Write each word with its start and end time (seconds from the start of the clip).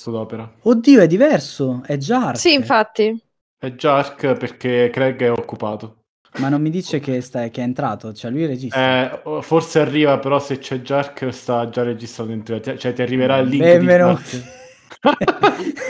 corso 0.00 0.10
d'opera. 0.10 0.50
Oddio, 0.62 1.02
è 1.02 1.06
diverso, 1.06 1.82
è 1.84 1.96
Jark. 1.98 2.38
Sì, 2.38 2.54
infatti. 2.54 3.22
È 3.58 3.70
Jark 3.72 4.32
perché 4.34 4.88
Craig 4.90 5.20
è 5.20 5.30
occupato. 5.30 5.96
Ma 6.38 6.48
non 6.48 6.62
mi 6.62 6.70
dice 6.70 7.00
che, 7.00 7.20
sta, 7.20 7.48
che 7.48 7.60
è 7.60 7.64
entrato, 7.64 8.14
cioè 8.14 8.30
lui 8.30 8.46
registra. 8.46 9.12
Eh, 9.12 9.42
forse 9.42 9.80
arriva, 9.80 10.18
però 10.18 10.38
se 10.38 10.58
c'è 10.58 10.80
Jark 10.80 11.28
sta 11.30 11.68
già 11.68 11.82
registrato 11.82 12.30
dentro. 12.30 12.60
Cioè 12.60 12.92
ti 12.92 13.02
arriverà 13.02 13.38
il 13.38 13.48
link 13.48 13.62
Benvenuti. 13.62 14.42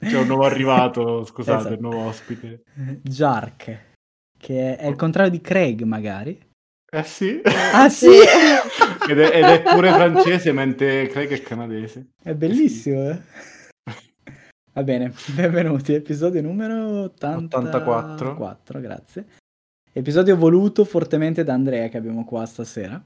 C'è 0.00 0.16
un 0.16 0.26
nuovo 0.28 0.44
arrivato, 0.44 1.24
scusate, 1.24 1.58
Esatto. 1.58 1.74
il 1.74 1.80
nuovo 1.80 2.06
ospite. 2.06 2.62
Jark, 3.02 3.96
che 4.38 4.76
è 4.76 4.86
il 4.86 4.94
contrario 4.94 5.30
di 5.30 5.40
Craig 5.40 5.82
magari. 5.82 6.38
Eh 6.90 7.02
sì. 7.02 7.40
Ah 7.44 7.88
sì? 7.90 8.06
ed, 8.06 9.18
è, 9.18 9.36
ed 9.36 9.44
è 9.44 9.62
pure 9.62 9.92
francese, 9.92 10.52
mentre 10.52 11.06
Craig 11.08 11.28
è 11.30 11.42
canadese. 11.42 12.12
È 12.22 12.34
bellissimo, 12.34 13.10
eh? 13.10 13.22
Va 14.72 14.82
bene, 14.82 15.12
benvenuti, 15.34 15.92
episodio 15.92 16.40
numero 16.40 17.02
84. 17.02 18.30
84. 18.30 18.80
grazie. 18.80 19.26
Episodio 19.92 20.36
voluto 20.36 20.84
fortemente 20.84 21.44
da 21.44 21.52
Andrea 21.52 21.88
che 21.88 21.98
abbiamo 21.98 22.24
qua 22.24 22.46
stasera. 22.46 23.02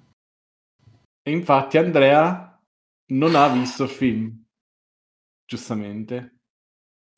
E 1.24 1.30
infatti 1.30 1.78
Andrea 1.78 2.60
non 3.12 3.34
ha 3.34 3.48
visto 3.48 3.84
il 3.84 3.88
film. 3.88 4.44
Giustamente. 5.44 6.36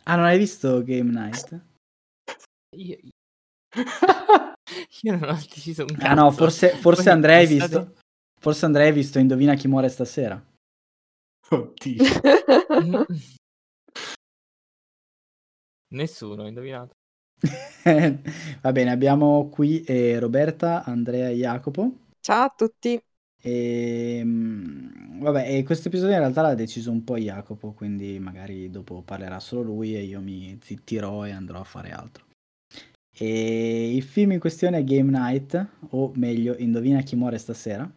Ah, 0.05 0.17
non 0.17 0.25
hai 0.25 0.39
visto 0.39 0.83
Game 0.83 1.11
Night? 1.11 1.61
Io, 2.77 2.97
io 5.03 5.17
non 5.17 5.29
ho 5.29 5.35
deciso 5.35 5.83
un 5.83 5.89
cazzo. 5.89 6.07
Ah 6.07 6.15
no, 6.15 6.31
forse, 6.31 6.71
forse 6.71 7.11
Andrea 7.11 7.39
hai 7.39 7.47
visto... 7.47 7.67
stato- 7.67 7.95
Forse 8.41 8.67
Andrea 8.67 8.87
hai 8.87 8.93
visto 8.93 9.19
Indovina 9.19 9.55
chi 9.55 9.69
muore 9.69 9.89
stasera. 9.89 10.43
Oddio. 11.49 12.05
Nessuno, 15.95 16.43
ho 16.43 16.47
indovinato. 16.47 16.95
Va 18.61 18.73
bene, 18.73 18.91
abbiamo 18.91 19.49
qui 19.49 19.83
eh, 19.85 20.19
Roberta, 20.19 20.85
Andrea 20.85 21.29
e 21.29 21.35
Jacopo. 21.37 21.91
Ciao 22.21 22.45
a 22.45 22.55
tutti. 22.55 23.01
E, 23.41 24.21
mm, 24.25 25.21
vabbè, 25.21 25.57
e 25.57 25.63
questo 25.63 25.89
episodio 25.89 26.15
in 26.15 26.21
realtà 26.21 26.43
l'ha 26.43 26.55
deciso 26.55 26.91
un 26.91 27.05
po' 27.05 27.17
Jacopo, 27.19 27.73
quindi 27.73 28.19
magari 28.19 28.71
dopo 28.71 29.03
parlerà 29.03 29.39
solo 29.41 29.63
lui 29.63 29.95
e 29.95 30.03
io 30.03 30.21
mi 30.21 30.59
zittirò 30.63 31.27
e 31.27 31.31
andrò 31.33 31.61
a 31.61 31.65
fare 31.65 31.91
altro. 31.91 32.25
E 33.17 33.95
il 33.95 34.03
film 34.03 34.33
in 34.33 34.41
questione 34.41 34.79
è 34.79 34.85
Game 34.85 35.11
Night, 35.11 35.69
o 35.91 36.13
meglio, 36.17 36.57
Indovina 36.59 37.01
chi 37.03 37.15
muore 37.15 37.39
stasera. 37.39 37.91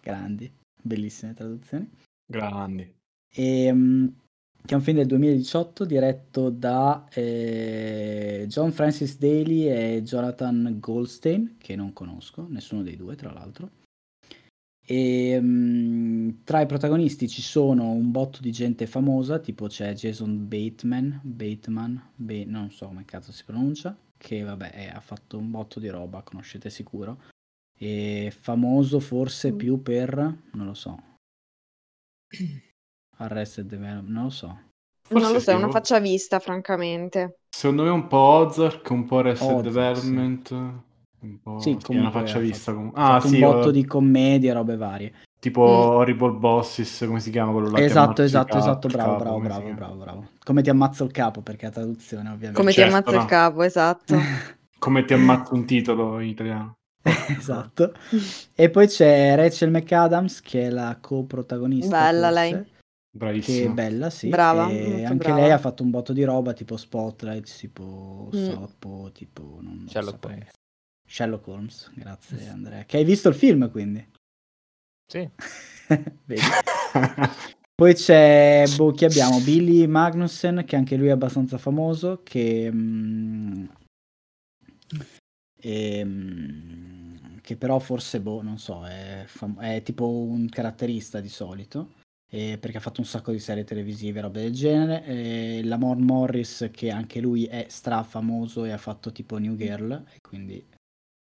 Grandi, 0.00 0.50
bellissime 0.80 1.34
traduzioni. 1.34 1.90
Grandi. 2.26 2.90
E, 3.28 3.72
mm, 3.72 4.06
che 4.64 4.72
è 4.72 4.76
un 4.76 4.82
film 4.82 4.96
del 4.96 5.06
2018 5.06 5.84
diretto 5.84 6.48
da 6.48 7.06
eh, 7.12 8.46
John 8.48 8.72
Francis 8.72 9.18
Daly 9.18 9.68
e 9.68 10.02
Jonathan 10.02 10.76
Goldstein, 10.80 11.56
che 11.58 11.76
non 11.76 11.92
conosco, 11.92 12.46
nessuno 12.48 12.82
dei 12.82 12.96
due 12.96 13.14
tra 13.16 13.30
l'altro. 13.30 13.70
E 14.86 15.38
mm, 15.38 16.30
tra 16.44 16.62
i 16.62 16.66
protagonisti 16.66 17.28
ci 17.28 17.42
sono 17.42 17.90
un 17.90 18.10
botto 18.10 18.40
di 18.40 18.52
gente 18.52 18.86
famosa, 18.86 19.38
tipo 19.38 19.66
c'è 19.66 19.92
Jason 19.92 20.48
Bateman, 20.48 21.20
Bateman, 21.22 22.10
Ba- 22.16 22.44
non 22.46 22.70
so 22.70 22.86
come 22.86 23.04
cazzo 23.04 23.32
si 23.32 23.44
pronuncia, 23.44 23.94
che 24.24 24.42
vabbè 24.42 24.70
è- 24.72 24.88
ha 24.88 25.00
fatto 25.00 25.36
un 25.38 25.50
botto 25.50 25.78
di 25.80 25.88
roba, 25.88 26.22
conoscete 26.22 26.70
sicuro. 26.70 27.20
E 27.76 28.32
famoso 28.38 29.00
forse 29.00 29.52
Mm. 29.52 29.56
più 29.56 29.82
per, 29.82 30.16
non 30.52 30.66
lo 30.66 30.74
so, 30.74 30.98
Arrested 33.18 33.66
Development, 33.68 34.08
non 34.10 34.24
lo 34.24 34.30
so. 34.30 34.58
Forse 35.06 35.18
non 35.24 35.32
lo 35.32 35.38
so, 35.38 35.50
è 35.50 35.54
sì, 35.54 35.56
una 35.56 35.70
faccia 35.70 35.98
vista, 35.98 36.38
francamente. 36.40 37.38
Secondo 37.48 37.84
me 37.84 37.90
un 37.90 38.06
po' 38.06 38.18
Ozark, 38.18 38.90
un 38.90 39.06
po' 39.06 39.18
Arrested 39.18 39.56
Ozark, 39.56 39.62
Development. 39.62 40.50
Un 40.50 41.40
po' 41.40 41.50
Sì, 41.56 41.70
sì, 41.80 41.94
una 41.96 42.10
comunque 42.10 42.20
faccia 42.20 42.38
vista. 42.38 42.72
fatto- 42.72 42.76
comunque. 42.76 43.00
ha 43.00 43.04
Ah, 43.06 43.14
fatto 43.14 43.28
sì, 43.28 43.36
un 43.36 43.40
botto 43.40 43.68
eh, 43.68 43.72
di 43.72 43.84
commedie, 43.86 44.52
robe 44.52 44.76
varie. 44.76 45.14
Tipo 45.44 45.62
Mm. 45.62 45.96
Horrible 45.96 46.32
Bosses, 46.32 47.04
come 47.06 47.20
si 47.20 47.30
chiama 47.30 47.52
quello 47.52 47.68
là? 47.68 47.78
esatto, 47.80 48.22
esatto, 48.22 48.56
esatto, 48.56 48.88
bravo, 48.88 49.10
capo, 49.12 49.22
bravo, 49.22 49.40
bravo, 49.40 49.74
bravo, 49.74 49.94
bravo. 49.96 50.28
Come 50.42 50.62
ti 50.62 50.70
ammazzo 50.70 51.04
il 51.04 51.10
capo, 51.10 51.42
perché 51.42 51.66
è 51.66 51.68
la 51.68 51.74
traduzione, 51.74 52.30
ovviamente. 52.30 52.58
Come 52.58 52.72
certo, 52.72 52.88
ti 52.90 52.94
ammazza 52.96 53.16
no. 53.16 53.22
il 53.22 53.28
capo, 53.28 53.62
esatto. 53.62 54.16
Come 54.78 55.04
ti 55.04 55.12
ammazza 55.12 55.54
un 55.54 55.66
titolo 55.66 56.18
in 56.20 56.28
italiano. 56.28 56.76
esatto. 57.38 57.92
E 58.54 58.70
poi 58.70 58.86
c'è 58.86 59.36
Rachel 59.36 59.70
McAdams, 59.70 60.40
che 60.40 60.62
è 60.62 60.70
la 60.70 60.96
coprotagonista. 60.98 61.98
Bella 62.10 62.28
forse, 62.28 62.50
lei. 63.16 63.40
Che 63.42 63.64
è 63.64 63.68
bella, 63.68 64.08
sì. 64.10 64.28
Brava, 64.30 64.68
E 64.70 65.04
anche 65.04 65.26
brava. 65.28 65.40
lei 65.42 65.50
ha 65.50 65.58
fatto 65.58 65.82
un 65.82 65.90
botto 65.90 66.14
di 66.14 66.24
roba, 66.24 66.54
tipo 66.54 66.78
Spotlight, 66.78 67.54
tipo 67.58 68.30
Mm. 68.34 68.50
Soppo, 68.50 69.10
tipo... 69.12 69.58
Non 69.60 69.86
Sherlock. 69.88 70.24
Holmes. 70.24 70.48
Sherlock 71.06 71.46
Holmes, 71.46 71.90
grazie 71.94 72.48
Andrea. 72.48 72.84
Che 72.84 72.96
hai 72.96 73.04
visto 73.04 73.28
il 73.28 73.34
film, 73.34 73.70
quindi? 73.70 74.04
Sì. 75.06 75.28
Vedi? 76.24 76.40
Poi 77.74 77.94
c'è, 77.94 78.64
boh, 78.76 78.92
chi 78.92 79.04
abbiamo? 79.04 79.40
Billy 79.40 79.86
Magnussen, 79.86 80.64
che 80.64 80.76
anche 80.76 80.96
lui 80.96 81.08
è 81.08 81.10
abbastanza 81.10 81.58
famoso, 81.58 82.20
che... 82.22 82.70
mm, 82.72 83.64
ehm, 85.60 87.40
che 87.40 87.56
però 87.56 87.78
forse, 87.78 88.20
boh, 88.20 88.42
non 88.42 88.58
so, 88.58 88.86
è, 88.86 89.24
fam- 89.26 89.60
è 89.60 89.82
tipo 89.82 90.08
un 90.08 90.48
caratterista 90.48 91.20
di 91.20 91.28
solito, 91.28 91.94
eh, 92.30 92.58
perché 92.58 92.78
ha 92.78 92.80
fatto 92.80 93.00
un 93.00 93.06
sacco 93.06 93.32
di 93.32 93.38
serie 93.38 93.64
televisive 93.64 94.18
e 94.18 94.22
robe 94.22 94.40
del 94.42 94.52
genere. 94.52 95.04
E 95.04 95.60
Lamar 95.64 95.96
Morris, 95.96 96.68
che 96.72 96.90
anche 96.90 97.20
lui 97.20 97.44
è 97.46 97.66
strafamoso 97.68 98.64
e 98.64 98.70
ha 98.72 98.78
fatto 98.78 99.12
tipo 99.12 99.38
New 99.38 99.56
Girl, 99.56 99.92
e 100.14 100.20
quindi 100.20 100.64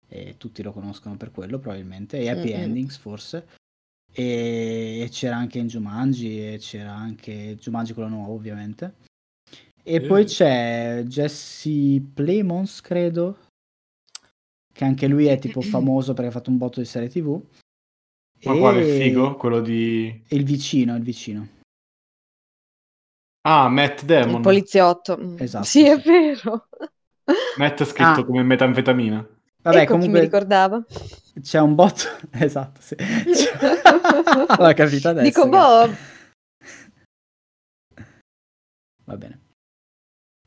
eh, 0.08 0.36
tutti 0.36 0.62
lo 0.62 0.72
conoscono 0.72 1.16
per 1.16 1.30
quello 1.30 1.58
probabilmente, 1.58 2.18
e 2.18 2.28
Happy 2.28 2.52
Mm-mm. 2.52 2.60
Endings 2.62 2.96
forse. 2.96 3.46
E, 4.12 5.00
e 5.02 5.08
c'era 5.10 5.36
anche 5.36 5.58
in 5.58 5.66
Jumanji, 5.66 6.52
e 6.54 6.58
c'era 6.58 6.92
anche 6.94 7.56
Jumanji 7.56 7.92
quello 7.94 8.08
nuovo 8.08 8.32
ovviamente. 8.34 8.94
E 9.82 10.00
poi 10.00 10.22
Eh. 10.22 10.26
c'è 10.26 11.02
Jesse 11.06 12.00
Plemons, 12.14 12.80
credo, 12.80 13.38
che 14.72 14.84
anche 14.84 15.06
lui 15.08 15.26
è 15.26 15.38
tipo 15.38 15.60
famoso 15.60 16.14
perché 16.14 16.30
ha 16.30 16.32
fatto 16.32 16.50
un 16.50 16.58
botto 16.58 16.80
di 16.80 16.86
serie 16.86 17.08
tv. 17.08 17.40
Ma 18.44 18.54
E- 18.54 18.58
quale 18.58 18.80
è 18.82 18.98
figo? 19.00 19.36
Quello 19.36 19.60
di... 19.60 20.22
e 20.26 20.36
il 20.36 20.44
vicino, 20.44 20.96
il 20.96 21.02
vicino. 21.02 21.48
Ah, 23.46 23.68
Matt 23.68 24.00
Il 24.00 24.06
Damon. 24.06 24.42
poliziotto. 24.42 25.18
Mm. 25.18 25.36
Esatto, 25.38 25.64
Sì, 25.64 25.84
è 25.84 26.00
sì. 26.00 26.08
vero. 26.08 26.68
Matt 27.58 27.82
è 27.82 27.84
scritto 27.84 28.20
Ah. 28.20 28.24
come 28.24 28.42
metanfetamina. 28.42 29.26
Vabbè, 29.64 29.80
ecco 29.80 29.92
chi 29.94 29.98
mi 29.98 30.04
comunque 30.04 30.20
ricordava. 30.20 30.84
c'è 31.42 31.58
un 31.60 31.74
botto. 31.74 32.04
Esatto, 32.32 32.80
sì. 32.80 32.94
C'è- 32.96 33.58
L'ho 34.58 34.72
capito 34.74 35.08
adesso. 35.08 35.22
Dico, 35.22 35.48
boh, 35.48 35.90
Va 39.06 39.16
bene. 39.16 39.40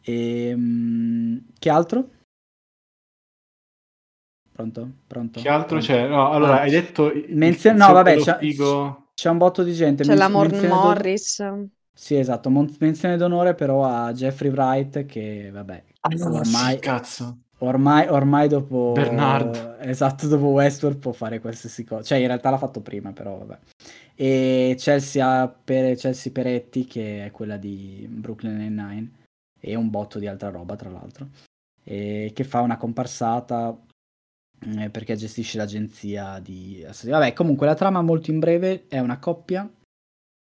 Ehm, 0.03 1.45
che 1.59 1.69
altro? 1.69 2.09
Pronto? 4.51 4.89
Pronto? 5.05 5.39
Che 5.41 5.49
altro 5.49 5.77
Pronto? 5.77 5.85
c'è? 5.85 6.07
No, 6.07 6.31
allora 6.31 6.57
Ah, 6.57 6.61
hai 6.61 6.71
detto... 6.71 7.11
Menzio- 7.29 7.73
no, 7.73 7.91
vabbè, 7.93 8.17
c'è- 8.17 8.37
figo... 8.39 9.09
C'è 9.13 9.29
un 9.29 9.37
botto 9.37 9.63
di 9.63 9.73
gente. 9.73 10.03
c'è 10.03 10.09
Men- 10.09 10.17
la 10.17 10.29
Mor- 10.29 10.49
menzione 10.49 10.67
d'on- 10.73 10.79
Morris. 10.83 11.43
Sì, 11.93 12.15
esatto. 12.15 12.49
mon- 12.49 12.75
menzione 12.79 13.17
d'onore 13.17 13.53
però 13.55 13.83
a 13.85 14.11
Jeffrey 14.13 14.49
Wright 14.51 15.05
che, 15.05 15.49
vabbè, 15.51 15.83
Ah, 16.01 16.09
ormai, 16.23 16.73
sì, 16.75 16.79
cazzo. 16.79 17.37
Ormai, 17.59 18.07
ormai 18.07 18.47
dopo... 18.47 18.91
Bernard. 18.93 19.77
Esatto, 19.79 20.27
dopo 20.27 20.47
Westworld 20.47 20.99
può 20.99 21.11
fare 21.11 21.39
qualsiasi 21.39 21.83
cosa. 21.83 22.03
Cioè, 22.03 22.17
in 22.17 22.27
realtà 22.27 22.49
l'ha 22.49 22.57
fatto 22.57 22.81
prima, 22.81 23.11
però 23.11 23.37
vabbè. 23.37 23.59
E 24.15 24.75
Chelsea, 24.77 25.47
Per- 25.47 25.95
Chelsea 25.95 26.31
Peretti 26.31 26.85
che 26.85 27.25
è 27.25 27.31
quella 27.31 27.57
di 27.57 28.07
Brooklyn 28.09 28.57
Nine-Nine 28.57 29.11
e 29.59 29.75
un 29.75 29.89
botto 29.89 30.19
di 30.19 30.27
altra 30.27 30.49
roba, 30.49 30.75
tra 30.75 30.89
l'altro. 30.89 31.29
E 31.83 32.31
che 32.33 32.43
fa 32.43 32.61
una 32.61 32.77
comparsata 32.77 33.79
eh, 34.59 34.89
perché 34.89 35.15
gestisce 35.15 35.57
l'agenzia 35.57 36.39
di... 36.39 36.85
Vabbè, 37.03 37.33
comunque 37.33 37.65
la 37.67 37.75
trama 37.75 38.01
molto 38.01 38.31
in 38.31 38.39
breve 38.39 38.85
è 38.87 38.99
una 38.99 39.19
coppia 39.19 39.69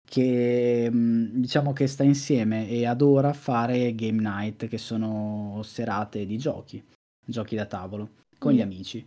che 0.09 0.89
mh, 0.91 1.41
diciamo 1.41 1.73
che 1.73 1.87
sta 1.87 2.05
insieme 2.05 2.69
e 2.69 2.87
adora 2.87 3.33
fare 3.33 3.95
game 3.95 4.23
night, 4.23 4.69
che 4.69 4.79
sono 4.79 5.61
serate 5.65 6.25
di 6.25 6.39
giochi, 6.39 6.83
giochi 7.27 7.57
da 7.57 7.67
tavolo, 7.67 8.11
con 8.39 8.53
gli 8.53 8.59
Mm. 8.59 8.63
amici. 8.63 9.07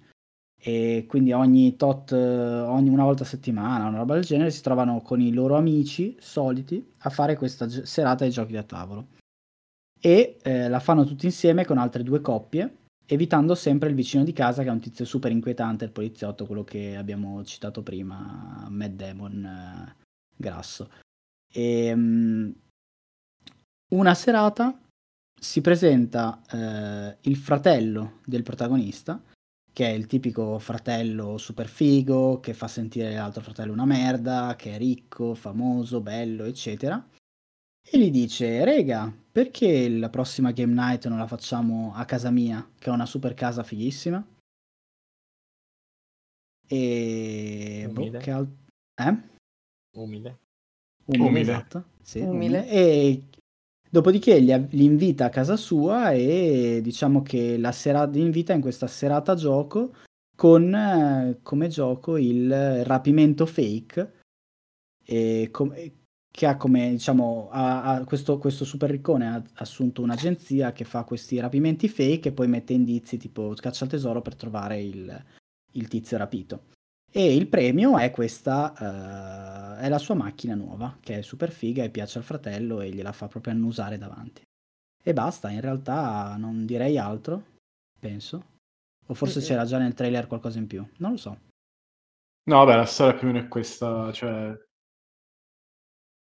E 0.61 1.05
quindi 1.07 1.31
ogni 1.31 1.77
tot, 1.77 2.11
ogni 2.11 2.89
una 2.89 3.05
volta 3.05 3.23
a 3.23 3.25
settimana, 3.25 3.87
una 3.87 3.97
roba 3.99 4.15
del 4.15 4.25
genere, 4.25 4.51
si 4.51 4.61
trovano 4.61 5.01
con 5.01 5.21
i 5.21 5.31
loro 5.31 5.55
amici 5.55 6.17
soliti 6.19 6.91
a 6.99 7.09
fare 7.09 7.37
questa 7.37 7.65
gi- 7.65 7.85
serata 7.85 8.25
di 8.25 8.31
giochi 8.31 8.51
da 8.53 8.63
tavolo. 8.63 9.07
E 10.01 10.37
eh, 10.43 10.67
la 10.67 10.79
fanno 10.79 11.05
tutti 11.05 11.25
insieme 11.25 11.65
con 11.65 11.77
altre 11.77 12.03
due 12.03 12.19
coppie, 12.21 12.77
evitando 13.05 13.55
sempre 13.55 13.89
il 13.89 13.95
vicino 13.95 14.23
di 14.25 14.33
casa 14.33 14.61
che 14.61 14.67
è 14.69 14.71
un 14.71 14.79
tizio 14.81 15.05
super 15.05 15.31
inquietante, 15.31 15.85
il 15.85 15.91
poliziotto, 15.91 16.45
quello 16.45 16.63
che 16.65 16.95
abbiamo 16.97 17.43
citato 17.45 17.81
prima, 17.81 18.67
Matt 18.69 18.91
Damon 18.91 19.45
eh, 19.45 19.95
grasso. 20.35 20.89
E, 21.51 21.93
mm, 21.95 22.51
una 23.89 24.13
serata 24.13 24.77
si 25.39 25.61
presenta 25.61 26.41
eh, 26.51 27.17
il 27.21 27.35
fratello 27.37 28.19
del 28.25 28.43
protagonista, 28.43 29.21
che 29.71 29.85
è 29.85 29.89
il 29.91 30.07
tipico 30.07 30.59
fratello 30.59 31.37
super 31.37 31.67
figo, 31.67 32.39
che 32.39 32.53
fa 32.53 32.67
sentire 32.67 33.15
l'altro 33.15 33.41
fratello 33.41 33.71
una 33.73 33.85
merda, 33.85 34.55
che 34.57 34.75
è 34.75 34.77
ricco, 34.77 35.33
famoso, 35.35 36.01
bello, 36.01 36.43
eccetera. 36.45 37.07
E 37.81 37.97
gli 37.97 38.11
dice, 38.11 38.63
rega, 38.65 39.11
perché 39.31 39.89
la 39.89 40.09
prossima 40.09 40.51
game 40.51 40.73
night 40.73 41.07
non 41.07 41.17
la 41.17 41.27
facciamo 41.27 41.93
a 41.95 42.05
casa 42.05 42.29
mia, 42.29 42.69
che 42.77 42.89
è 42.89 42.93
una 42.93 43.05
super 43.05 43.33
casa 43.33 43.63
fighissima? 43.63 44.25
E... 46.67 47.89
boh, 47.91 48.01
Umile. 48.01 48.19
che 48.19 48.31
al- 48.31 48.55
eh? 48.95 49.17
Umile. 49.97 50.39
Umile, 51.05 51.27
Umile. 51.29 51.41
esatto. 51.41 51.85
Sì, 52.01 52.19
Umile. 52.19 52.59
umile. 52.59 52.69
E 52.69 53.23
dopodiché 53.89 54.37
li, 54.39 54.67
li 54.71 54.83
invita 54.83 55.25
a 55.25 55.29
casa 55.29 55.55
sua 55.57 56.11
e 56.11 56.79
diciamo 56.81 57.21
che 57.21 57.57
la 57.57 57.71
sera, 57.71 58.05
li 58.05 58.21
invita 58.21 58.53
in 58.53 58.61
questa 58.61 58.87
serata 58.87 59.35
gioco 59.35 59.93
con 60.35 60.73
eh, 60.73 61.39
come 61.41 61.67
gioco 61.67 62.17
il 62.17 62.85
rapimento 62.85 63.45
fake 63.45 64.21
e 65.03 65.49
com- 65.51 65.73
che 66.31 66.45
ha 66.45 66.55
come 66.55 66.91
diciamo 66.91 67.49
ha, 67.51 67.83
ha 67.83 68.03
questo, 68.05 68.37
questo 68.37 68.63
super 68.63 68.89
riccone 68.89 69.27
ha 69.27 69.43
assunto 69.55 70.01
un'agenzia 70.01 70.71
che 70.71 70.85
fa 70.85 71.03
questi 71.03 71.39
rapimenti 71.39 71.89
fake 71.89 72.29
e 72.29 72.31
poi 72.31 72.47
mette 72.47 72.73
indizi 72.73 73.17
tipo 73.17 73.53
caccia 73.55 73.83
al 73.83 73.89
tesoro 73.89 74.21
per 74.21 74.35
trovare 74.35 74.81
il, 74.81 75.25
il 75.71 75.87
tizio 75.87 76.17
rapito. 76.17 76.67
E 77.11 77.35
il 77.35 77.47
premio 77.47 77.97
è 77.97 78.11
questa, 78.11 79.77
eh, 79.77 79.83
è 79.83 79.89
la 79.89 79.97
sua 79.97 80.13
macchina 80.13 80.53
nuova, 80.53 80.97
che 80.99 81.19
è 81.19 81.21
super 81.21 81.51
figa 81.51 81.83
e 81.83 81.89
piace 81.89 82.19
al 82.19 82.23
fratello 82.23 82.81
e 82.81 82.91
gliela 82.91 83.11
fa 83.11 83.27
proprio 83.27 83.53
annusare 83.53 83.97
davanti. 83.97 84.43
E 85.01 85.13
basta, 85.13 85.49
in 85.49 85.61
realtà 85.61 86.35
non 86.37 86.65
direi 86.65 86.97
altro, 86.99 87.43
penso. 87.99 88.45
O 89.07 89.13
forse 89.15 89.39
Mm-mm. 89.39 89.47
c'era 89.47 89.65
già 89.65 89.79
nel 89.79 89.95
trailer 89.95 90.27
qualcosa 90.27 90.59
in 90.59 90.67
più, 90.67 90.85
non 90.97 91.11
lo 91.11 91.17
so. 91.17 91.39
No, 92.43 92.57
vabbè, 92.63 92.75
la 92.75 92.85
storia 92.85 93.17
più 93.17 93.27
o 93.27 93.31
meno 93.31 93.45
è 93.45 93.47
questa, 93.47 94.11
cioè... 94.11 94.55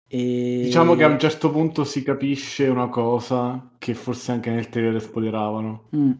E... 0.07 0.61
Diciamo 0.63 0.93
che 0.93 1.03
a 1.03 1.07
un 1.07 1.17
certo 1.17 1.49
punto 1.49 1.83
si 1.83 2.03
capisce 2.03 2.67
una 2.67 2.89
cosa 2.89 3.71
che 3.79 3.95
forse 3.95 4.31
anche 4.31 4.51
nel 4.51 4.69
trailer 4.69 5.01
spoileravano, 5.01 5.89
Mm, 5.95 6.11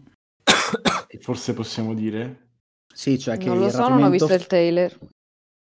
forse 1.20 1.54
possiamo 1.54 1.94
dire. 1.94 2.45
Sì, 2.96 3.20
cioè 3.20 3.38
che 3.38 3.48
Non 3.48 3.60
lo 3.60 3.66
il 3.66 3.72
so, 3.72 3.78
non 3.80 3.86
ho 3.86 3.90
rapimento 4.00 4.26
visto 4.28 4.42
il 4.42 4.48
trailer. 4.48 5.00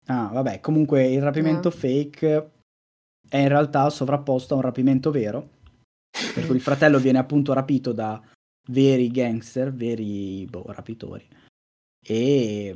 Ah, 0.07 0.29
vabbè, 0.33 0.59
comunque 0.61 1.05
il 1.05 1.21
rapimento 1.21 1.69
No. 1.69 1.75
fake 1.75 2.51
è 3.29 3.37
in 3.37 3.47
realtà 3.47 3.87
sovrapposto 3.91 4.55
a 4.55 4.57
un 4.57 4.63
rapimento 4.63 5.11
vero. 5.11 5.49
Per 6.33 6.45
cui 6.47 6.55
il 6.55 6.61
fratello 6.61 6.97
viene 6.97 7.19
appunto 7.19 7.53
rapito 7.53 7.91
da 7.91 8.19
veri 8.69 9.09
gangster, 9.09 9.71
veri 9.71 10.45
boh, 10.49 10.65
rapitori. 10.71 11.27
E, 12.01 12.73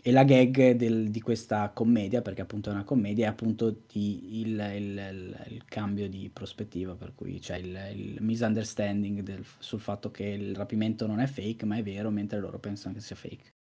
e 0.00 0.10
la 0.12 0.22
gag 0.22 0.72
del- 0.72 1.08
di 1.10 1.20
questa 1.20 1.70
commedia, 1.70 2.22
perché 2.22 2.42
appunto 2.42 2.70
è 2.70 2.72
una 2.74 2.84
commedia, 2.84 3.26
è 3.26 3.30
appunto 3.30 3.70
di- 3.90 4.40
il, 4.42 4.48
il- 4.76 4.98
il- 4.98 5.44
il 5.54 5.64
cambio 5.64 6.08
di 6.08 6.30
prospettiva, 6.32 6.94
per 6.94 7.12
cui 7.14 7.40
c'è 7.40 7.56
il, 7.56 7.76
il 7.94 8.16
misunderstanding 8.20 9.20
del- 9.22 9.44
sul 9.58 9.80
fatto 9.80 10.10
che 10.12 10.24
il 10.24 10.54
rapimento 10.54 11.06
non 11.08 11.18
è 11.18 11.26
fake, 11.26 11.64
ma 11.66 11.76
è 11.76 11.82
vero, 11.82 12.10
mentre 12.10 12.38
loro 12.38 12.60
pensano 12.60 12.94
che 12.94 13.00
sia 13.00 13.16
fake. 13.16 13.54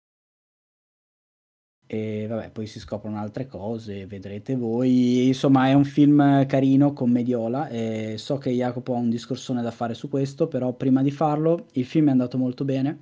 E 1.94 2.26
vabbè, 2.28 2.50
poi 2.50 2.66
si 2.66 2.80
scoprono 2.80 3.20
altre 3.20 3.46
cose, 3.46 4.08
vedrete 4.08 4.56
voi. 4.56 5.28
Insomma, 5.28 5.68
è 5.68 5.74
un 5.74 5.86
film 5.86 6.44
carino, 6.48 6.92
commediola. 6.92 7.68
E 7.68 8.16
so 8.18 8.40
che 8.40 8.50
Jacopo 8.50 8.96
ha 8.96 8.98
un 8.98 9.12
discorsone 9.12 9.62
da 9.62 9.70
fare 9.70 9.94
su 9.94 10.10
questo, 10.10 10.48
però 10.48 10.74
prima 10.74 11.04
di 11.04 11.12
farlo, 11.12 11.68
il 11.74 11.86
film 11.86 12.08
è 12.08 12.12
andato 12.12 12.40
molto 12.40 12.66
bene. 12.66 13.00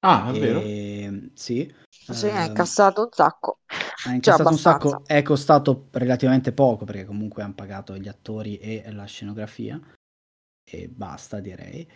Ah, 0.00 0.28
è 0.28 0.38
vero? 0.38 0.60
E, 0.60 1.30
sì, 1.32 1.72
Sì, 1.88 2.26
è 2.26 2.42
ehm, 2.42 2.48
incassato 2.48 3.00
un 3.00 3.08
sacco. 3.12 3.60
ha 4.06 4.12
incassato 4.12 4.42
un 4.42 4.48
abbastanza. 4.48 4.88
sacco, 4.88 5.06
è 5.06 5.22
costato 5.22 5.86
relativamente 5.92 6.52
poco 6.52 6.84
perché 6.84 7.06
comunque 7.06 7.42
hanno 7.42 7.54
pagato 7.54 7.96
gli 7.96 8.08
attori 8.08 8.58
e 8.58 8.92
la 8.92 9.06
scenografia 9.06 9.80
e 10.70 10.88
basta 10.88 11.40
direi. 11.40 11.88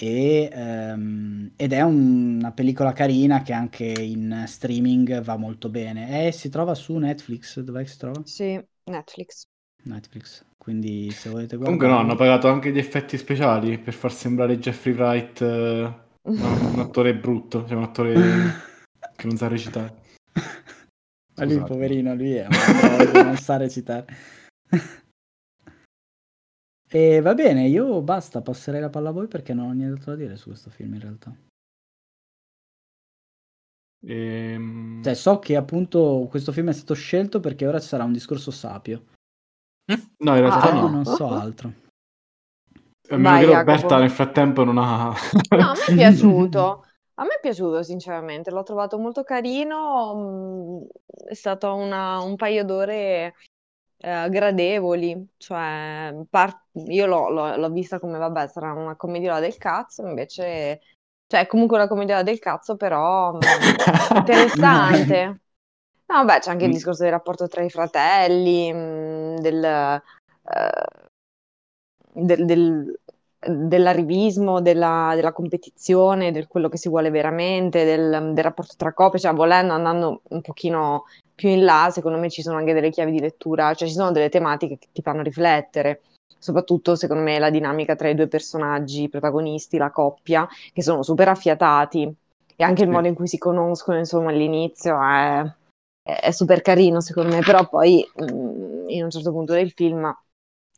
E, 0.00 0.48
ehm, 0.52 1.50
ed 1.56 1.72
è 1.72 1.82
un- 1.82 2.36
una 2.38 2.52
pellicola 2.52 2.92
carina 2.92 3.42
che 3.42 3.52
anche 3.52 3.84
in 3.84 4.44
streaming 4.46 5.20
va 5.22 5.36
molto 5.36 5.68
bene. 5.70 6.26
E 6.28 6.30
si 6.32 6.48
trova 6.48 6.76
su 6.76 6.96
Netflix, 6.96 7.58
dov'è 7.58 7.82
che 7.82 7.88
si 7.88 7.98
trova? 7.98 8.22
Sì, 8.24 8.64
Netflix. 8.84 9.48
Netflix, 9.82 10.44
quindi 10.56 11.10
se 11.10 11.30
volete 11.30 11.56
Comunque 11.56 11.88
no, 11.88 11.98
hanno 11.98 12.14
pagato 12.14 12.48
anche 12.48 12.70
gli 12.70 12.78
effetti 12.78 13.16
speciali 13.16 13.78
per 13.78 13.94
far 13.94 14.12
sembrare 14.12 14.58
Jeffrey 14.58 14.94
Wright 14.94 15.40
eh, 15.40 15.94
un, 16.22 16.38
un 16.40 16.78
attore 16.78 17.16
brutto, 17.16 17.64
cioè 17.66 17.76
un 17.76 17.82
attore 17.82 18.14
che 19.16 19.26
non 19.26 19.36
sa 19.36 19.48
recitare. 19.48 19.94
Ma 21.34 21.44
lui, 21.44 21.62
poverino, 21.64 22.14
lui 22.14 22.34
è 22.34 22.46
un 22.46 22.50
troll, 22.50 23.24
non 23.24 23.36
sa 23.36 23.56
recitare. 23.56 24.06
E 26.90 27.20
va 27.20 27.34
bene, 27.34 27.66
io 27.68 28.00
basta, 28.02 28.40
passerei 28.40 28.80
la 28.80 28.88
palla 28.88 29.10
a 29.10 29.12
voi 29.12 29.26
perché 29.28 29.52
non 29.52 29.68
ho 29.68 29.72
niente 29.72 30.04
da 30.06 30.14
dire 30.16 30.36
su 30.36 30.48
questo 30.48 30.70
film 30.70 30.94
in 30.94 31.00
realtà. 31.00 31.34
Ehm, 34.06 35.02
Cioè, 35.02 35.14
so 35.14 35.38
che 35.38 35.56
appunto 35.56 36.26
questo 36.30 36.52
film 36.52 36.68
è 36.68 36.72
stato 36.72 36.94
scelto 36.94 37.40
perché 37.40 37.66
ora 37.66 37.80
ci 37.80 37.88
sarà 37.88 38.04
un 38.04 38.12
discorso 38.12 38.50
sapio. 38.50 39.04
No, 40.18 40.34
in 40.34 40.40
realtà 40.40 40.70
Ah. 40.70 40.80
No. 40.80 40.88
non 40.88 41.04
so 41.04 41.28
altro. 41.28 41.72
A 43.10 43.16
meno 43.16 43.22
Vai, 43.22 43.40
che 43.44 43.50
Jacopo. 43.50 43.70
Roberta 43.70 43.98
nel 43.98 44.10
frattempo 44.10 44.64
non 44.64 44.78
ha... 44.78 45.14
No, 45.56 45.70
a 45.70 45.72
me 45.74 45.84
è 45.86 45.94
piaciuto. 45.96 46.84
A 47.14 47.22
me 47.24 47.34
è 47.36 47.40
piaciuto, 47.40 47.82
sinceramente, 47.82 48.50
l'ho 48.50 48.62
trovato 48.62 48.98
molto 48.98 49.22
carino. 49.24 50.14
mm, 50.14 50.82
È 51.28 51.34
stato 51.34 51.74
una- 51.74 52.20
un 52.20 52.36
paio 52.36 52.64
d'ore 52.64 53.34
eh, 53.98 54.28
gradevoli. 54.30 55.28
Cioè, 55.36 56.14
par- 56.30 56.64
io 56.72 57.06
l'ho 57.06 57.28
l'ho- 57.30 57.56
l'ho 57.56 57.70
vista 57.70 57.98
come, 57.98 58.18
vabbè, 58.18 58.48
sarà 58.48 58.72
una 58.72 58.96
commediola 58.96 59.40
del 59.40 59.56
cazzo, 59.56 60.06
invece, 60.06 60.80
cioè, 61.26 61.46
comunque 61.46 61.76
una 61.76 61.88
commediola 61.88 62.22
del 62.22 62.38
cazzo, 62.38 62.76
però 62.76 63.34
mm, 63.34 63.40
interessante. 64.16 65.40
No, 66.08 66.24
beh, 66.24 66.38
c'è 66.38 66.50
anche 66.50 66.64
il 66.64 66.72
discorso 66.72 67.02
del 67.02 67.12
rapporto 67.12 67.48
tra 67.48 67.62
i 67.62 67.68
fratelli, 67.68 68.72
mm, 68.72 69.36
del, 69.36 69.62
eh, 69.62 70.00
del- 72.12 72.44
del- 72.44 72.98
dell'arrivismo, 73.40 74.60
della, 74.60 75.12
della 75.14 75.32
competizione, 75.32 76.32
del 76.32 76.48
quello 76.48 76.68
che 76.68 76.76
si 76.76 76.88
vuole 76.88 77.10
veramente, 77.10 77.84
del, 77.84 78.32
del 78.32 78.44
rapporto 78.44 78.74
tra 78.76 78.92
coppie, 78.92 79.20
cioè 79.20 79.32
volendo, 79.32 79.72
andando 79.74 80.22
un 80.30 80.40
pochino 80.40 81.04
più 81.38 81.48
in 81.50 81.62
là, 81.64 81.88
secondo 81.92 82.18
me 82.18 82.28
ci 82.28 82.42
sono 82.42 82.56
anche 82.56 82.72
delle 82.72 82.90
chiavi 82.90 83.12
di 83.12 83.20
lettura, 83.20 83.72
cioè 83.74 83.86
ci 83.86 83.94
sono 83.94 84.10
delle 84.10 84.28
tematiche 84.28 84.76
che 84.76 84.88
ti 84.92 85.02
fanno 85.02 85.22
riflettere. 85.22 86.02
Soprattutto, 86.40 86.96
secondo 86.96 87.22
me, 87.22 87.38
la 87.38 87.50
dinamica 87.50 87.94
tra 87.96 88.08
i 88.08 88.14
due 88.16 88.26
personaggi 88.28 89.08
protagonisti, 89.08 89.76
la 89.76 89.90
coppia, 89.90 90.48
che 90.72 90.82
sono 90.82 91.02
super 91.04 91.28
affiatati, 91.28 92.12
e 92.56 92.64
anche 92.64 92.82
il 92.82 92.88
modo 92.88 93.06
in 93.06 93.14
cui 93.14 93.28
si 93.28 93.38
conoscono, 93.38 93.98
insomma, 93.98 94.30
all'inizio 94.30 95.00
è, 95.00 95.40
è- 96.02 96.20
è 96.22 96.30
super 96.32 96.60
carino, 96.60 97.00
secondo 97.00 97.34
me, 97.36 97.42
però 97.42 97.68
poi 97.68 98.04
mm, 98.22 98.88
in 98.88 99.04
un 99.04 99.10
certo 99.10 99.30
punto 99.32 99.52
del 99.52 99.70
film, 99.72 100.12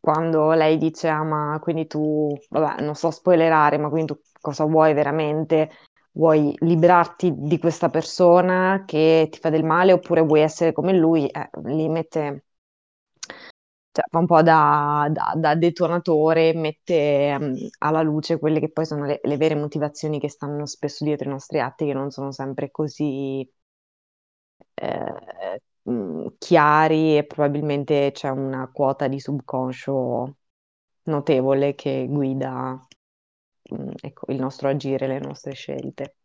quando 0.01 0.53
lei 0.53 0.79
dice, 0.79 1.09
ah, 1.09 1.23
ma 1.25 1.59
quindi 1.63 1.87
tu, 1.87 2.37
vabbè, 2.51 2.83
non 2.83 2.95
so 2.95 3.11
spoilerare, 3.11 3.79
ma 3.79 3.89
quindi 3.89 4.15
tu 4.15 4.21
cosa 4.41 4.65
vuoi 4.65 4.95
veramente? 4.95 5.71
Vuoi 6.13 6.55
liberarti 6.61 7.33
di 7.37 7.59
questa 7.59 7.89
persona 7.91 8.85
che 8.87 9.29
ti 9.31 9.39
fa 9.41 9.51
del 9.51 9.65
male 9.65 9.93
oppure 9.93 10.21
vuoi 10.23 10.41
essere 10.41 10.73
come 10.73 10.93
lui? 10.97 11.27
Eh, 11.29 11.51
li 11.65 11.89
mette, 11.89 12.45
cioè, 13.93 14.05
fa 14.09 14.19
un 14.19 14.27
po' 14.27 14.43
da, 14.43 15.09
da- 15.11 15.33
da 15.37 15.55
detonatore, 15.55 16.53
mette 16.55 17.37
mm, 17.39 17.55
alla 17.79 18.03
luce 18.03 18.39
quelle 18.39 18.61
che 18.61 18.71
poi 18.71 18.87
sono 18.87 19.05
le, 19.05 19.21
le 19.23 19.37
vere 19.37 19.55
motivazioni 19.57 20.21
che 20.21 20.29
stanno 20.29 20.67
spesso 20.67 21.05
dietro 21.05 21.29
i 21.29 21.33
nostri 21.33 21.61
atti, 21.61 21.87
che 21.87 21.93
non 21.95 22.11
sono 22.11 22.31
sempre 22.33 22.71
così 22.71 23.49
eh, 24.75 25.61
mh, 25.83 26.27
chiari 26.39 27.17
e 27.19 27.25
probabilmente 27.27 28.11
c'è 28.13 28.29
una 28.31 28.69
quota 28.73 29.09
di 29.09 29.21
subconscio 29.21 30.37
notevole 31.05 31.75
che 31.75 32.07
guida 32.09 32.87
ecco, 34.01 34.31
il 34.33 34.39
nostro 34.39 34.69
agire, 34.69 35.07
le 35.07 35.19
nostre 35.21 35.53
scelte. 35.55 36.17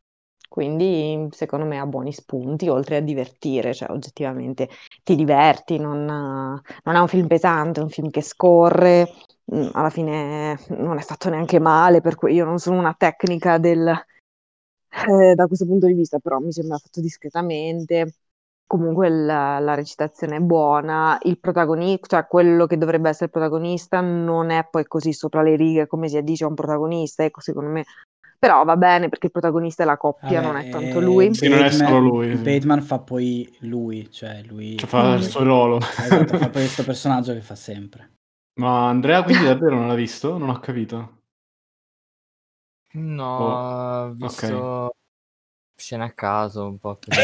Quindi, 0.47 1.27
secondo 1.31 1.65
me, 1.65 1.79
ha 1.79 1.85
buoni 1.85 2.11
spunti, 2.13 2.67
oltre 2.69 2.97
a 2.97 2.99
divertire, 3.01 3.73
cioè 3.73 3.89
oggettivamente 3.91 4.69
ti 5.03 5.15
diverti, 5.15 5.77
non, 5.77 6.05
non 6.05 6.95
è 6.95 6.99
un 6.99 7.07
film 7.07 7.27
pesante, 7.27 7.79
è 7.79 7.83
un 7.83 7.89
film 7.89 8.09
che 8.09 8.21
scorre, 8.21 9.09
alla 9.73 9.89
fine 9.89 10.57
non 10.69 10.97
è 10.97 11.01
fatto 11.01 11.29
neanche 11.29 11.59
male, 11.59 12.01
per 12.01 12.15
cui 12.15 12.33
io 12.33 12.45
non 12.45 12.59
sono 12.59 12.77
una 12.79 12.93
tecnica 12.97 13.57
del, 13.57 13.87
eh, 15.07 15.35
da 15.35 15.47
questo 15.47 15.65
punto 15.65 15.87
di 15.87 15.93
vista, 15.93 16.19
però 16.19 16.39
mi 16.39 16.51
sembra 16.51 16.77
fatto 16.77 17.01
discretamente. 17.01 18.13
Comunque 18.67 19.09
la, 19.09 19.59
la 19.59 19.73
recitazione 19.73 20.37
è 20.37 20.39
buona, 20.39 21.17
il 21.23 21.39
protagonista, 21.39 22.17
cioè 22.17 22.27
quello 22.27 22.65
che 22.65 22.77
dovrebbe 22.77 23.09
essere 23.09 23.25
il 23.25 23.31
protagonista 23.31 24.01
non 24.01 24.49
è 24.49 24.67
poi 24.69 24.85
così 24.85 25.13
sopra 25.13 25.41
le 25.41 25.55
righe 25.55 25.87
come 25.87 26.07
si 26.07 26.17
addice 26.17 26.43
a 26.43 26.47
un 26.47 26.55
protagonista, 26.55 27.23
ecco 27.23 27.41
secondo 27.41 27.69
me. 27.69 27.85
Però 28.37 28.63
va 28.63 28.75
bene 28.75 29.09
perché 29.09 29.27
il 29.27 29.31
protagonista 29.31 29.83
è 29.83 29.85
la 29.85 29.97
coppia, 29.97 30.41
Vabbè, 30.41 30.45
non 30.45 30.55
è 30.57 30.69
tanto 30.69 30.99
eh, 30.99 31.01
lui. 31.01 31.33
Sì, 31.33 31.47
non 31.47 31.63
è 31.63 31.71
solo 31.71 31.99
lui. 31.99 32.35
Bateman 32.35 32.81
fa 32.81 32.99
poi 32.99 33.57
lui, 33.61 34.11
cioè 34.11 34.43
lui... 34.43 34.77
Cioè, 34.77 34.87
fa 34.87 35.13
il 35.13 35.19
lui- 35.19 35.29
suo 35.29 35.43
ruolo. 35.43 35.79
Esatto, 35.97 36.37
fa 36.37 36.49
poi 36.49 36.61
questo 36.61 36.83
personaggio 36.83 37.33
che 37.33 37.41
fa 37.41 37.55
sempre. 37.55 38.11
Ma 38.59 38.87
Andrea 38.87 39.23
quindi 39.23 39.45
davvero 39.45 39.75
non 39.75 39.87
l'ha 39.87 39.95
visto? 39.95 40.37
Non 40.37 40.49
ho 40.49 40.59
capito. 40.59 41.13
No, 42.93 43.37
Oh, 43.37 44.05
ho 44.05 44.11
visto 44.13 44.95
scene 45.75 46.03
a 46.05 46.11
caso, 46.11 46.67
un 46.67 46.77
po' 46.77 46.97
così, 47.03 47.19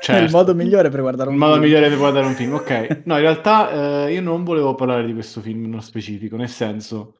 È 0.00 0.12
il 0.12 0.18
Certo. 0.18 0.36
modo 0.36 0.54
migliore 0.54 0.88
per 0.88 1.00
guardare 1.00 1.28
un 1.28 1.34
Il 1.34 1.40
modo 1.40 1.52
film. 1.54 1.64
migliore 1.64 1.88
per 1.88 1.98
guardare 1.98 2.26
un 2.26 2.34
film, 2.34 2.54
ok. 2.54 3.02
No, 3.04 3.14
in 3.16 3.20
realtà 3.20 4.06
eh, 4.06 4.12
io 4.14 4.22
non 4.22 4.44
volevo 4.44 4.74
parlare 4.74 5.04
di 5.04 5.12
questo 5.12 5.40
film 5.42 5.62
nello 5.68 5.80
specifico, 5.82 6.36
nel 6.36 6.48
senso, 6.48 7.18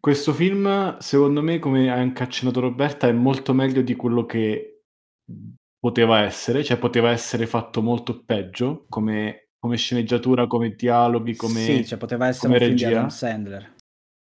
questo 0.00 0.32
film, 0.32 0.96
secondo 0.98 1.42
me, 1.42 1.58
come 1.58 1.90
ha 1.90 1.94
anche 1.94 2.22
accennato 2.22 2.60
Roberta, 2.60 3.06
è 3.06 3.12
molto 3.12 3.52
meglio 3.54 3.82
di 3.82 3.94
quello 3.96 4.24
che 4.24 4.82
poteva 5.78 6.20
essere, 6.22 6.64
cioè 6.64 6.78
poteva 6.78 7.10
essere 7.10 7.46
fatto 7.46 7.82
molto 7.82 8.22
peggio, 8.24 8.86
come, 8.88 9.48
come 9.58 9.76
sceneggiatura, 9.76 10.46
come 10.46 10.74
dialoghi, 10.74 11.36
come... 11.36 11.60
Sì, 11.60 11.86
cioè 11.86 11.98
poteva 11.98 12.26
essere 12.28 12.52
un 12.52 12.58
film 12.58 12.74
di 12.74 12.82
regia. 12.82 12.96
Adam 12.98 13.08
Sandler. 13.08 13.72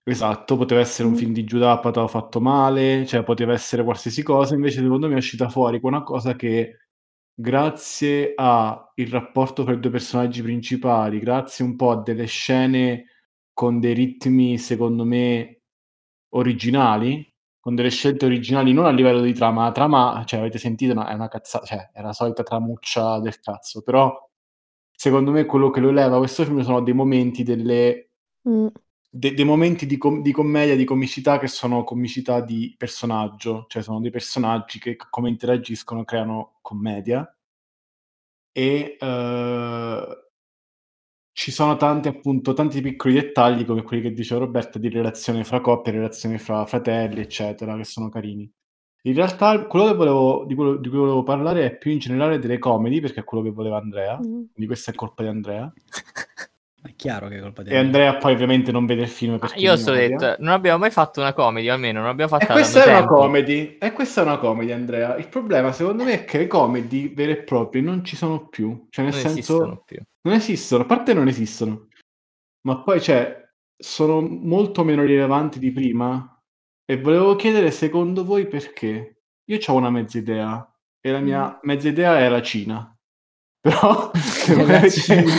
Esatto, 0.08 0.56
poteva 0.56 0.80
essere 0.80 1.06
un 1.08 1.14
Mm. 1.14 1.16
film 1.16 1.32
di 1.32 1.44
Giuda 1.44 1.72
Apatow 1.72 2.06
fatto 2.08 2.40
male, 2.40 3.04
cioè 3.04 3.22
poteva 3.24 3.52
essere 3.52 3.82
qualsiasi 3.84 4.22
cosa, 4.22 4.54
invece 4.54 4.80
secondo 4.80 5.06
me 5.08 5.14
è 5.14 5.18
uscita 5.18 5.48
fuori 5.48 5.80
con 5.80 5.92
una 5.92 6.02
cosa 6.02 6.34
che 6.34 6.76
grazie 7.40 8.32
al 8.34 8.90
rapporto 9.10 9.62
tra 9.62 9.72
i 9.72 9.78
due 9.78 9.90
personaggi 9.90 10.42
principali, 10.42 11.20
grazie 11.20 11.64
un 11.64 11.76
po' 11.76 11.92
a 11.92 12.02
delle 12.02 12.26
scene 12.26 13.04
con 13.52 13.78
dei 13.78 13.94
ritmi 13.94 14.58
secondo 14.58 15.04
me 15.04 15.60
originali, 16.30 17.24
con 17.60 17.74
delle 17.76 17.90
scelte 17.90 18.24
originali 18.26 18.72
non 18.72 18.86
a 18.86 18.90
livello 18.90 19.20
di 19.20 19.32
trama, 19.34 19.64
la 19.64 19.72
trama, 19.72 20.24
cioè 20.26 20.40
avete 20.40 20.58
sentito, 20.58 20.94
no, 20.94 21.06
è 21.06 21.14
una 21.14 21.28
cazzata, 21.28 21.64
cioè 21.64 21.90
è 21.92 22.02
la 22.02 22.12
solita 22.12 22.42
tramuccia 22.42 23.20
del 23.20 23.38
cazzo, 23.40 23.82
però 23.82 24.12
secondo 24.90 25.30
me 25.30 25.44
quello 25.46 25.70
che 25.70 25.80
lo 25.80 25.90
eleva 25.90 26.18
questo 26.18 26.44
film 26.44 26.60
sono 26.62 26.82
dei 26.82 26.94
momenti 26.94 27.44
delle 27.44 28.08
Mm. 28.48 28.68
De- 29.08 29.34
dei 29.34 29.44
momenti 29.44 29.86
di, 29.86 29.96
com- 29.96 30.22
di 30.22 30.32
commedia, 30.32 30.76
di 30.76 30.84
comicità 30.84 31.38
che 31.38 31.46
sono 31.48 31.84
comicità 31.84 32.40
di 32.40 32.74
personaggio, 32.76 33.66
cioè 33.68 33.82
sono 33.82 34.00
dei 34.00 34.10
personaggi 34.10 34.78
che 34.78 34.96
come 34.96 35.28
interagiscono 35.28 36.04
creano 36.04 36.58
commedia 36.62 37.30
e 38.52 38.96
eh, 39.00 40.06
ci 41.32 41.50
sono 41.52 41.76
tanti 41.76 42.08
appunto 42.08 42.52
tanti 42.52 42.80
piccoli 42.80 43.14
dettagli 43.14 43.64
come 43.64 43.82
quelli 43.82 44.02
che 44.02 44.12
diceva 44.12 44.40
Roberta 44.40 44.78
di 44.78 44.88
relazione 44.88 45.44
fra 45.44 45.60
coppie, 45.60 45.92
relazioni 45.92 46.38
fra 46.38 46.66
fratelli 46.66 47.20
eccetera 47.20 47.76
che 47.76 47.84
sono 47.84 48.08
carini. 48.08 48.50
In 49.02 49.14
realtà 49.14 49.64
quello 49.66 49.86
che 49.86 49.94
volevo, 49.94 50.44
di, 50.46 50.54
quello, 50.56 50.76
di 50.76 50.88
cui 50.88 50.98
volevo 50.98 51.22
parlare 51.22 51.64
è 51.64 51.78
più 51.78 51.92
in 51.92 51.98
generale 51.98 52.38
delle 52.40 52.58
comedy 52.58 53.00
perché 53.00 53.20
è 53.20 53.24
quello 53.24 53.44
che 53.44 53.50
voleva 53.50 53.76
Andrea, 53.78 54.16
Mm. 54.18 54.22
quindi 54.22 54.66
questa 54.66 54.90
è 54.90 54.94
colpa 54.94 55.22
di 55.22 55.28
Andrea. 55.28 55.72
È 56.80 56.94
chiaro 56.94 57.26
che 57.28 57.38
è 57.38 57.40
colpa 57.40 57.62
di 57.62 57.70
E 57.70 57.76
Andrea 57.76 58.16
poi 58.16 58.32
ovviamente 58.34 58.70
non 58.70 58.86
vede 58.86 59.02
il 59.02 59.08
film 59.08 59.34
Ah, 59.34 59.38
perché 59.38 59.58
io 59.58 59.72
odia. 59.72 60.08
detto, 60.08 60.36
non 60.38 60.52
abbiamo 60.52 60.78
mai 60.78 60.90
fatto 60.90 61.20
una 61.20 61.32
comedy, 61.32 61.68
almeno 61.68 62.00
non 62.00 62.08
abbiamo 62.08 62.30
fatto 62.30 62.44
E 62.44 62.46
questa 62.54 62.84
è 62.84 62.88
una 62.96 63.04
comedy. 63.04 63.76
E 63.78 63.92
questa 63.92 64.20
è 64.20 64.24
una 64.24 64.38
comedy, 64.38 64.70
Andrea. 64.70 65.16
Il 65.16 65.28
problema, 65.28 65.72
secondo 65.72 66.04
me, 66.04 66.12
è 66.12 66.24
che 66.24 66.38
le 66.38 66.46
comedy 66.46 67.12
vere 67.12 67.32
e 67.32 67.42
proprie 67.42 67.82
non 67.82 68.04
ci 68.04 68.14
sono 68.16 68.46
più. 68.48 68.86
Cioè, 68.90 69.04
nel 69.04 69.12
Non 69.14 69.22
senso, 69.22 69.38
esistono 69.38 69.82
più. 69.84 70.00
non 70.22 70.34
esistono. 70.34 70.82
A 70.84 70.86
parte 70.86 71.14
non 71.14 71.26
esistono, 71.28 71.88
ma 72.66 72.80
poi, 72.82 73.00
cioè, 73.00 73.46
sono 73.76 74.20
molto 74.20 74.84
meno 74.84 75.02
rilevanti 75.02 75.58
di 75.58 75.72
prima. 75.72 76.40
E 76.84 77.00
volevo 77.00 77.34
chiedere, 77.36 77.70
secondo 77.72 78.24
voi, 78.24 78.46
perché? 78.46 79.22
Io 79.50 79.58
ho 79.66 79.74
una 79.74 79.90
mezza 79.90 80.16
idea. 80.18 80.72
E 81.00 81.10
la 81.10 81.20
mia 81.20 81.48
Mm. 81.48 81.58
mezza 81.62 81.88
idea 81.88 82.18
è 82.18 82.28
la 82.28 82.40
Cina. 82.42 82.96
Però, 83.68 84.10
Cina. 84.88 85.32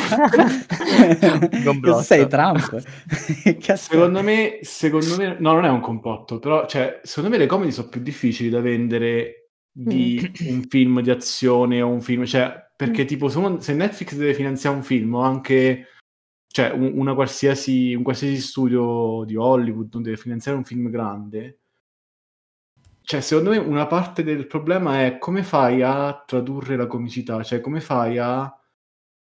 Complotto. 1.63 2.01
Sei 2.01 2.27
Trump. 2.27 2.77
Secondo 3.75 4.21
me, 4.21 4.59
secondo 4.61 5.15
me, 5.17 5.37
no, 5.39 5.53
non 5.53 5.65
è 5.65 5.69
un 5.69 5.79
complotto, 5.79 6.39
però, 6.39 6.67
cioè, 6.67 6.99
secondo 7.03 7.29
me 7.29 7.37
le 7.37 7.47
comedy 7.47 7.71
sono 7.71 7.89
più 7.89 8.01
difficili 8.01 8.49
da 8.49 8.61
vendere 8.61 9.49
di 9.71 10.31
un 10.47 10.63
film 10.67 11.01
di 11.01 11.09
azione 11.09 11.81
o 11.81 11.89
un 11.89 12.01
film, 12.01 12.25
cioè, 12.25 12.53
perché 12.75 13.05
tipo, 13.05 13.29
se, 13.29 13.73
Netflix 13.73 14.15
deve 14.15 14.33
finanziare 14.33 14.75
un 14.75 14.83
film 14.83 15.15
o 15.15 15.21
anche, 15.21 15.87
cioè, 16.47 16.71
un, 16.71 16.91
una 16.95 17.13
qualsiasi, 17.13 17.93
un 17.93 18.03
qualsiasi 18.03 18.37
studio 18.37 19.23
di 19.25 19.35
Hollywood 19.35 19.89
non 19.93 20.03
deve 20.03 20.17
finanziare 20.17 20.57
un 20.57 20.65
film 20.65 20.89
grande, 20.89 21.59
cioè, 23.09 23.21
secondo 23.21 23.49
me 23.49 23.57
una 23.57 23.87
parte 23.87 24.21
del 24.23 24.45
problema 24.45 25.03
è 25.05 25.17
come 25.17 25.41
fai 25.43 25.81
a 25.81 26.23
tradurre 26.27 26.75
la 26.75 26.85
comicità, 26.85 27.41
cioè, 27.43 27.59
come 27.59 27.81
fai 27.81 28.19
a... 28.19 28.53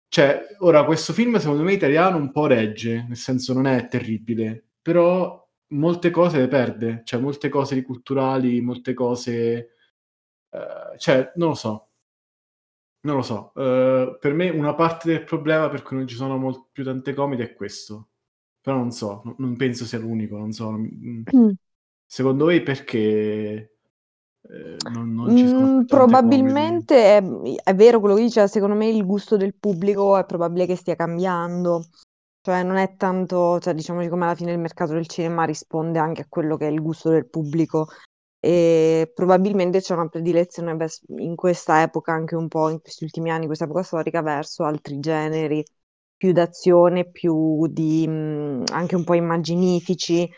Cioè, 0.09 0.41
ora, 0.59 0.83
questo 0.83 1.13
film 1.13 1.37
secondo 1.37 1.63
me 1.63 1.71
italiano 1.73 2.17
un 2.17 2.31
po' 2.31 2.47
regge, 2.47 3.05
nel 3.07 3.15
senso 3.15 3.53
non 3.53 3.65
è 3.67 3.87
terribile, 3.87 4.71
però 4.81 5.39
molte 5.69 6.09
cose 6.09 6.37
le 6.39 6.47
perde, 6.49 7.01
cioè 7.05 7.21
molte 7.21 7.47
cose 7.49 7.81
culturali, 7.83 8.59
molte 8.61 8.93
cose... 8.93 9.75
eh, 10.49 10.97
cioè, 10.97 11.31
non 11.35 11.49
lo 11.49 11.55
so. 11.55 11.89
Non 13.03 13.15
lo 13.15 13.21
so. 13.23 13.51
Eh, 13.55 14.17
per 14.19 14.33
me 14.33 14.49
una 14.49 14.75
parte 14.75 15.07
del 15.11 15.23
problema 15.23 15.69
per 15.69 15.81
cui 15.81 15.97
non 15.97 16.07
ci 16.07 16.15
sono 16.15 16.37
mol- 16.37 16.67
più 16.71 16.83
tante 16.83 17.13
comedy 17.13 17.43
è 17.43 17.53
questo. 17.55 18.09
Però 18.61 18.77
non 18.77 18.91
so, 18.91 19.23
non, 19.39 19.55
penso 19.57 19.85
sia 19.85 19.97
l'unico, 19.99 20.37
non 20.37 20.51
so. 20.51 20.71
non- 20.71 21.23
Mm. 21.35 21.51
Secondo 22.13 22.43
voi 22.43 22.61
perché 22.61 22.89
eh, 24.41 24.77
non, 24.91 25.13
non 25.13 25.33
ci 25.33 25.47
sono 25.47 25.79
Mm, 25.79 25.83
probabilmente 25.85 27.17
è, 27.17 27.23
è 27.63 27.73
vero 27.73 28.01
quello 28.01 28.15
che 28.15 28.23
dice, 28.23 28.49
secondo 28.49 28.75
me 28.75 28.89
il 28.89 29.05
gusto 29.05 29.37
del 29.37 29.55
pubblico 29.55 30.17
è 30.17 30.25
probabile 30.25 30.65
che 30.65 30.75
stia 30.75 30.97
cambiando, 30.97 31.85
cioè 32.41 32.63
non 32.63 32.75
è 32.75 32.97
tanto, 32.97 33.59
cioè 33.61 33.73
diciamo 33.73 34.05
come 34.09 34.25
alla 34.25 34.35
fine 34.35 34.51
il 34.51 34.59
mercato 34.59 34.91
del 34.91 35.07
cinema 35.07 35.45
risponde 35.45 35.99
anche 35.99 36.23
a 36.23 36.25
quello 36.27 36.57
che 36.57 36.67
è 36.67 36.69
il 36.69 36.81
gusto 36.81 37.09
del 37.09 37.29
pubblico. 37.29 37.87
E 38.41 39.09
probabilmente 39.15 39.79
c'è 39.79 39.93
una 39.93 40.09
predilezione 40.09 40.75
in 41.19 41.35
questa 41.37 41.81
epoca, 41.81 42.11
anche 42.11 42.35
un 42.35 42.49
po' 42.49 42.67
in 42.67 42.81
questi 42.81 43.05
ultimi 43.05 43.31
anni, 43.31 43.45
questa 43.45 43.63
epoca 43.63 43.83
storica, 43.83 44.21
verso 44.21 44.65
altri 44.65 44.99
generi, 44.99 45.63
più 46.17 46.33
d'azione, 46.33 47.09
più 47.09 47.67
di 47.67 48.05
mm, 48.05 48.63
anche 48.73 48.97
un 48.97 49.05
po' 49.05 49.13
immaginifici. 49.13 50.29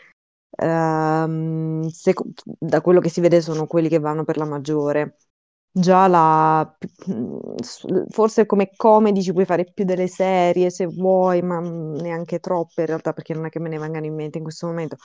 Ehm, 0.56 1.86
seco- 1.88 2.24
da 2.44 2.80
quello 2.80 3.00
che 3.00 3.08
si 3.08 3.20
vede 3.20 3.40
sono 3.40 3.66
quelli 3.66 3.88
che 3.88 3.98
vanno 3.98 4.24
per 4.24 4.36
la 4.36 4.44
maggiore. 4.44 5.16
Già 5.76 6.06
la, 6.06 6.76
mm, 7.10 7.56
forse 8.10 8.46
come 8.46 8.70
comedy 8.76 9.22
ci 9.22 9.32
puoi 9.32 9.44
fare 9.44 9.64
più 9.72 9.84
delle 9.84 10.06
serie 10.08 10.70
se 10.70 10.86
vuoi, 10.86 11.42
ma 11.42 11.60
mm, 11.60 11.96
neanche 11.96 12.38
troppe 12.40 12.82
in 12.82 12.86
realtà 12.88 13.12
perché 13.12 13.34
non 13.34 13.46
è 13.46 13.48
che 13.50 13.58
me 13.60 13.68
ne 13.68 13.78
vengano 13.78 14.06
in 14.06 14.14
mente 14.14 14.38
in 14.38 14.44
questo 14.44 14.66
momento. 14.66 14.96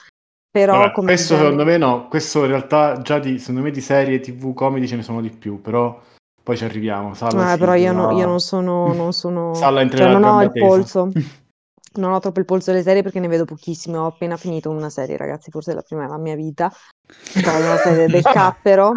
Però 0.51 0.77
Vabbè, 0.77 0.91
come 0.91 1.15
questo 1.15 1.35
genere- 1.35 1.37
secondo 1.37 1.63
me 1.65 1.77
no, 1.77 2.07
questo 2.07 2.41
in 2.41 2.47
realtà 2.47 3.01
già 3.01 3.17
di, 3.19 3.39
secondo 3.39 3.61
me 3.61 3.71
di 3.71 3.81
serie 3.81 4.19
tv 4.19 4.53
comedy 4.53 4.87
ce 4.87 4.95
ne 4.97 5.01
sono 5.03 5.21
di 5.21 5.29
più, 5.31 5.61
però 5.61 5.99
poi 6.43 6.57
ci 6.57 6.63
arriviamo. 6.63 7.13
Salla 7.15 7.45
Eh, 7.45 7.47
si 7.47 7.59
però 7.59 7.75
io, 7.75 7.93
no- 7.93 8.11
io 8.11 8.25
non 8.25 8.39
sono, 8.39 8.91
non 8.93 9.13
sono, 9.13 9.59
Salla 9.59 9.81
cioè 9.93 10.07
non 10.07 10.23
ho 10.25 10.41
il 10.41 10.51
tesa. 10.51 10.55
polso, 10.55 11.11
non 11.93 12.13
ho 12.13 12.19
troppo 12.19 12.39
il 12.39 12.45
polso 12.45 12.71
delle 12.71 12.83
serie 12.83 13.01
perché 13.01 13.19
ne 13.19 13.27
vedo 13.27 13.45
pochissime. 13.45 13.97
Ho 13.97 14.05
appena 14.07 14.37
finito 14.37 14.69
una 14.69 14.89
serie, 14.89 15.17
ragazzi, 15.17 15.51
forse 15.51 15.73
la 15.73 15.81
prima 15.81 16.03
della 16.03 16.17
mia 16.17 16.35
vita, 16.35 16.71
cioè 17.07 17.55
una 17.55 17.77
serie 17.77 18.07
del 18.07 18.21
Cappero. 18.23 18.93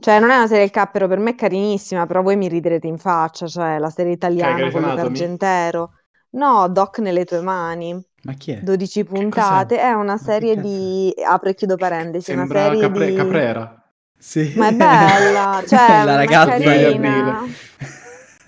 Cioè, 0.00 0.20
non 0.20 0.30
è 0.30 0.36
una 0.36 0.46
serie 0.46 0.64
del 0.64 0.70
Cappero, 0.70 1.08
per 1.08 1.18
me 1.18 1.30
è 1.30 1.34
carinissima, 1.34 2.06
però 2.06 2.22
voi 2.22 2.36
mi 2.36 2.48
riderete 2.48 2.86
in 2.86 2.98
faccia, 2.98 3.46
cioè 3.46 3.78
la 3.78 3.90
serie 3.90 4.12
italiana 4.12 4.56
Grey's 4.56 4.72
con? 4.72 4.84
Argentero. 4.84 5.92
No, 6.32 6.68
Doc 6.68 6.98
nelle 6.98 7.24
tue 7.24 7.40
mani, 7.40 8.00
Ma 8.22 8.34
chi 8.34 8.52
è? 8.52 8.60
12 8.60 9.04
puntate, 9.04 9.78
è 9.80 9.92
una 9.92 10.16
serie 10.16 10.52
è? 10.52 10.56
di... 10.56 11.12
apro 11.26 11.48
e 11.48 11.54
chiudo 11.54 11.76
parentesi, 11.76 12.30
una 12.30 12.46
Sembra 12.46 12.62
serie 12.64 12.80
Capre- 12.80 13.06
di... 13.06 13.14
Caprera. 13.14 13.74
Sì. 14.16 14.52
Ma 14.56 14.68
è 14.68 14.72
bella, 14.72 15.62
cioè, 15.66 16.04
la 16.04 16.04
ma 16.04 16.12
è 16.12 16.16
ragazza 16.16 16.58
carina. 16.58 17.40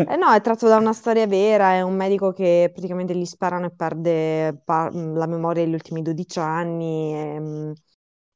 Eh 0.05 0.17
no, 0.17 0.33
è 0.33 0.41
tratto 0.41 0.67
da 0.69 0.77
una 0.79 0.93
storia 0.93 1.27
vera, 1.27 1.73
è 1.75 1.81
un 1.83 1.95
medico 1.95 2.33
che 2.33 2.71
praticamente 2.73 3.15
gli 3.15 3.25
sparano 3.25 3.67
e 3.67 3.71
perde 3.75 4.61
pa- 4.65 4.91
la 4.93 5.27
memoria 5.27 5.63
degli 5.65 5.75
ultimi 5.75 6.03
12 6.03 6.39
anni 6.41 7.15
e, 7.15 7.39
mm, 7.41 7.73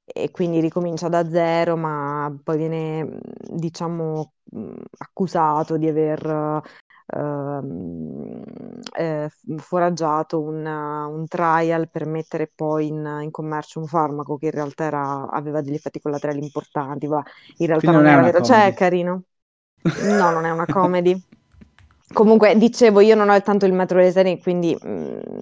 e 0.04 0.30
quindi 0.30 0.60
ricomincia 0.60 1.08
da 1.08 1.28
zero, 1.28 1.76
ma 1.76 2.32
poi 2.42 2.56
viene, 2.58 3.18
diciamo, 3.50 4.32
accusato 4.98 5.76
di 5.76 5.88
aver 5.88 6.62
ehm, 7.06 8.42
eh, 8.96 9.28
foraggiato 9.58 10.40
un, 10.40 10.64
un 10.66 11.26
trial 11.26 11.90
per 11.90 12.06
mettere 12.06 12.50
poi 12.54 12.86
in, 12.88 13.18
in 13.22 13.30
commercio 13.32 13.80
un 13.80 13.86
farmaco 13.86 14.36
che 14.38 14.46
in 14.46 14.52
realtà 14.52 14.84
era- 14.84 15.28
aveva 15.30 15.60
degli 15.62 15.74
effetti 15.74 16.00
collaterali 16.00 16.38
importanti, 16.42 17.08
ma 17.08 17.22
in 17.56 17.66
realtà 17.66 17.90
Quindi 17.90 17.98
non 17.98 18.06
non 18.06 18.08
è 18.08 18.16
era 18.16 18.22
vero. 18.22 18.40
Cioè, 18.40 18.66
è 18.68 18.72
carino. 18.74 19.24
No, 19.98 20.30
non 20.30 20.44
è 20.46 20.50
una 20.50 20.66
comedy. 20.68 21.20
Comunque, 22.12 22.56
dicevo, 22.56 23.00
io 23.00 23.14
non 23.14 23.28
ho 23.28 23.40
tanto 23.42 23.66
il 23.66 23.72
metro 23.72 23.98
delle 23.98 24.12
serie, 24.12 24.38
quindi, 24.38 24.74
mh, 24.80 25.40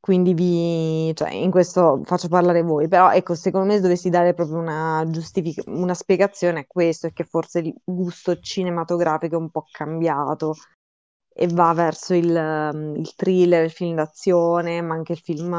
quindi 0.00 0.32
vi, 0.34 1.12
cioè, 1.14 1.30
in 1.32 1.50
questo 1.50 2.00
faccio 2.04 2.28
parlare 2.28 2.62
voi. 2.62 2.88
Però, 2.88 3.10
ecco, 3.12 3.34
secondo 3.34 3.66
me 3.68 3.74
se 3.76 3.80
dovessi 3.82 4.08
dare 4.10 4.32
proprio 4.34 4.58
una, 4.58 5.04
giustific- 5.08 5.66
una 5.68 5.94
spiegazione 5.94 6.60
a 6.60 6.64
questo, 6.66 7.06
è 7.08 7.12
che 7.12 7.24
forse 7.24 7.58
il 7.60 7.74
gusto 7.84 8.38
cinematografico 8.40 9.36
è 9.36 9.38
un 9.38 9.50
po' 9.50 9.66
cambiato 9.70 10.54
e 11.32 11.46
va 11.48 11.72
verso 11.74 12.14
il, 12.14 12.94
il 12.96 13.14
thriller, 13.14 13.64
il 13.64 13.70
film 13.70 13.94
d'azione, 13.96 14.80
ma 14.82 14.94
anche 14.94 15.12
il 15.12 15.18
film 15.20 15.54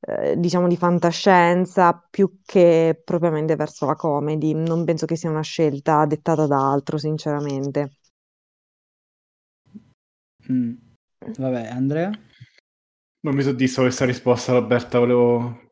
eh, 0.00 0.36
diciamo 0.38 0.68
di 0.68 0.76
fantascienza 0.76 2.06
più 2.10 2.40
che 2.44 3.00
propriamente 3.04 3.56
verso 3.56 3.86
la 3.86 3.94
comedy. 3.96 4.52
Non 4.54 4.84
penso 4.84 5.06
che 5.06 5.16
sia 5.16 5.30
una 5.30 5.42
scelta 5.42 6.04
dettata 6.06 6.46
da 6.46 6.70
altro, 6.70 6.98
sinceramente. 6.98 7.96
Mm. 10.52 10.72
Vabbè, 11.38 11.66
Andrea? 11.68 12.10
Non 13.20 13.34
mi 13.34 13.42
soddisfa 13.42 13.82
questa 13.82 14.04
risposta, 14.04 14.52
Roberta. 14.52 14.98
Volevo, 14.98 15.70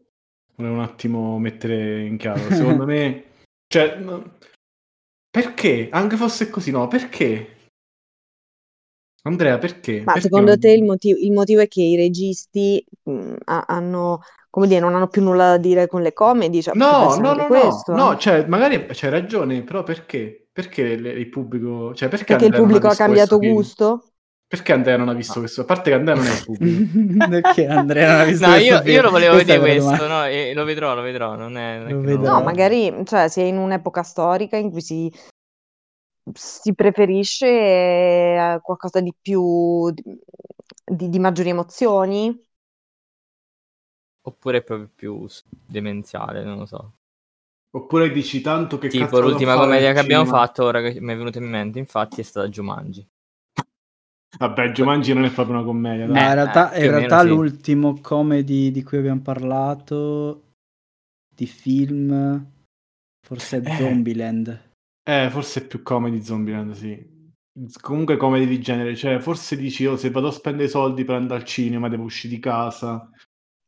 volevo 0.56 0.74
un 0.74 0.80
attimo 0.80 1.38
mettere 1.38 2.04
in 2.06 2.16
chiaro. 2.16 2.50
Secondo 2.50 2.84
me, 2.86 3.24
cioè, 3.66 3.98
perché? 5.30 5.88
Anche 5.90 6.16
fosse 6.16 6.48
così, 6.48 6.70
no? 6.70 6.88
Perché? 6.88 7.56
Andrea, 9.24 9.58
perché? 9.58 9.98
Ma 9.98 10.04
Perché 10.14 10.20
secondo 10.22 10.50
non- 10.52 10.60
te 10.60 10.70
il 10.72 10.82
motivo, 10.82 11.18
il 11.18 11.32
motivo 11.32 11.60
è 11.60 11.68
che 11.68 11.82
i 11.82 11.94
registi 11.94 12.84
mh, 13.04 13.34
ha- 13.44 13.64
hanno, 13.68 14.20
come 14.50 14.66
dire, 14.66 14.80
non 14.80 14.94
hanno 14.94 15.06
più 15.06 15.22
nulla 15.22 15.50
da 15.50 15.56
dire 15.58 15.86
con 15.86 16.02
le 16.02 16.12
comedy? 16.12 16.60
Cioè, 16.60 16.74
No, 16.76 17.14
no, 17.16 17.20
no, 17.20 17.34
no, 17.34 17.46
questo, 17.46 17.94
no, 17.94 18.14
eh? 18.14 18.18
cioè, 18.18 18.46
magari 18.46 18.84
c'hai 18.90 19.10
ragione, 19.10 19.62
però 19.62 19.84
perché? 19.84 20.48
Perché 20.52 20.82
il 20.82 21.28
pubblico, 21.28 21.94
cioè, 21.94 22.08
perché 22.08 22.24
Perché 22.36 22.46
il 22.46 22.52
pubblico 22.52 22.88
ha 22.88 22.94
cambiato 22.96 23.38
questo 23.38 23.78
film? 23.78 24.11
Perché 24.52 24.74
Andrea 24.74 24.98
non 24.98 25.08
ha 25.08 25.14
visto 25.14 25.40
questo? 25.40 25.62
A 25.62 25.64
parte 25.64 25.88
che 25.88 25.96
Andrea 25.96 26.14
non 26.14 26.26
è 26.26 26.30
il 26.30 26.44
pubblico. 26.44 27.26
Perché 27.26 27.66
Andrea 27.66 28.12
non 28.12 28.20
ha 28.20 28.24
visto 28.24 28.44
No, 28.46 28.52
questo 28.52 28.74
io, 28.74 28.92
io 28.92 29.00
lo 29.00 29.10
volevo 29.10 29.32
Questa 29.36 29.58
vedere 29.58 29.80
questo, 29.80 30.06
no, 30.06 30.26
e 30.26 30.52
lo 30.52 30.64
vedrò, 30.64 30.94
lo 30.94 31.00
vedrò, 31.00 31.36
non 31.36 31.56
è, 31.56 31.78
non 31.78 31.88
è 31.88 31.92
Lo 31.92 32.00
vedrò. 32.00 32.32
no. 32.32 32.38
No, 32.38 32.42
magari, 32.42 32.94
cioè, 33.06 33.28
si 33.28 33.40
è 33.40 33.44
in 33.44 33.56
un'epoca 33.56 34.02
storica 34.02 34.58
in 34.58 34.70
cui 34.70 34.82
si, 34.82 35.10
si 36.34 36.74
preferisce 36.74 37.46
eh, 37.46 38.58
qualcosa 38.62 39.00
di 39.00 39.14
più, 39.18 39.90
di, 39.90 41.08
di 41.08 41.18
maggiori 41.18 41.48
emozioni. 41.48 42.38
Oppure 44.24 44.58
è 44.58 44.62
proprio 44.62 44.90
più 44.94 45.26
demenziale, 45.66 46.44
non 46.44 46.58
lo 46.58 46.66
so. 46.66 46.92
Oppure 47.74 48.10
dici 48.10 48.42
tanto 48.42 48.76
che 48.76 48.88
Tipo 48.88 49.18
l'ultima 49.18 49.54
commedia 49.54 49.94
che 49.94 49.98
abbiamo 50.00 50.26
fatto, 50.26 50.64
ora 50.64 50.82
che 50.82 51.00
mi 51.00 51.14
è 51.14 51.16
venuto 51.16 51.38
in 51.38 51.48
mente, 51.48 51.78
infatti, 51.78 52.20
è 52.20 52.22
stata 52.24 52.46
Jumanji. 52.48 53.08
Vabbè, 54.38 54.70
Jumanji 54.72 55.12
non 55.12 55.24
è 55.24 55.30
proprio 55.30 55.56
una 55.56 55.64
commedia, 55.64 56.06
No, 56.06 56.12
dai. 56.14 56.26
in 56.26 56.34
realtà, 56.34 56.72
eh, 56.72 56.84
in 56.84 56.90
realtà 56.90 57.20
sì. 57.20 57.28
l'ultimo 57.28 58.00
comedy 58.00 58.70
di 58.70 58.82
cui 58.82 58.98
abbiamo 58.98 59.20
parlato 59.20 60.42
di 61.34 61.46
film 61.46 62.46
forse 63.26 63.60
è 63.60 63.68
Eh. 63.70 63.76
Zombieland. 63.76 64.70
Eh, 65.04 65.28
forse 65.30 65.60
è 65.62 65.66
più 65.66 65.82
comedy 65.82 66.22
Zombieland, 66.22 66.72
sì. 66.72 67.10
Comunque 67.82 68.16
comedy 68.16 68.46
di 68.46 68.60
genere, 68.60 68.96
cioè 68.96 69.18
forse 69.18 69.56
dici, 69.56 69.84
oh, 69.84 69.96
se 69.96 70.10
vado 70.10 70.28
a 70.28 70.32
spendere 70.32 70.68
soldi 70.68 71.04
per 71.04 71.16
andare 71.16 71.40
al 71.40 71.46
cinema 71.46 71.88
devo 71.90 72.04
uscire 72.04 72.34
di 72.34 72.40
casa. 72.40 73.10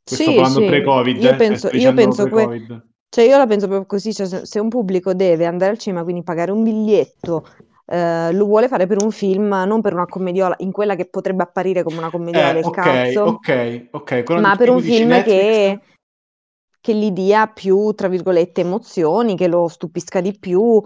Questo 0.03 0.25
Sì, 0.25 0.35
parlando 0.35 0.61
sì, 0.61 0.67
pre-Covid, 0.67 1.23
io 1.23 1.31
eh, 1.31 1.37
penso, 1.37 1.69
sto 1.69 1.77
io 1.77 1.93
penso 1.93 2.23
que- 2.29 2.47
pre-Covid. 2.47 2.87
cioè 3.11 3.25
io 3.27 3.37
la 3.37 3.47
penso 3.47 3.67
proprio 3.67 3.87
così, 3.87 4.15
cioè 4.15 4.47
se 4.47 4.59
un 4.59 4.69
pubblico 4.71 5.13
deve 5.13 5.45
andare 5.45 5.73
al 5.73 5.79
cinema, 5.79 6.03
quindi 6.03 6.23
pagare 6.23 6.51
un 6.51 6.63
biglietto, 6.63 7.47
eh, 7.87 8.33
lo 8.33 8.45
vuole 8.47 8.69
fare 8.69 8.87
per 8.87 8.99
un 8.99 9.11
film, 9.11 9.49
non 9.67 9.81
per 9.81 9.93
una 9.95 10.07
commediola, 10.07 10.55
in 10.59 10.73
quella 10.73 10.95
che 10.97 11.07
potrebbe 11.09 11.43
apparire 11.43 11.83
come 11.83 11.99
una 11.99 12.11
commediola 12.11 12.53
Eh, 12.53 12.53
del 12.53 12.71
ok, 12.71 12.87
cazzo, 13.23 13.23
ok, 13.25 13.89
ok. 13.93 14.23
Quello 14.25 14.41
ma 14.41 14.57
per 14.57 14.71
un 14.71 14.81
film 14.81 15.09
Netflix, 15.09 15.21
che, 15.23 15.81
che 16.81 16.95
gli 16.95 17.11
dia 17.11 17.47
più, 17.47 17.93
tra 17.95 18.09
virgolette, 18.09 18.61
emozioni, 18.63 19.37
che 19.37 19.49
lo 19.49 19.69
stupisca 19.69 20.21
di 20.21 20.39
più, 20.39 20.81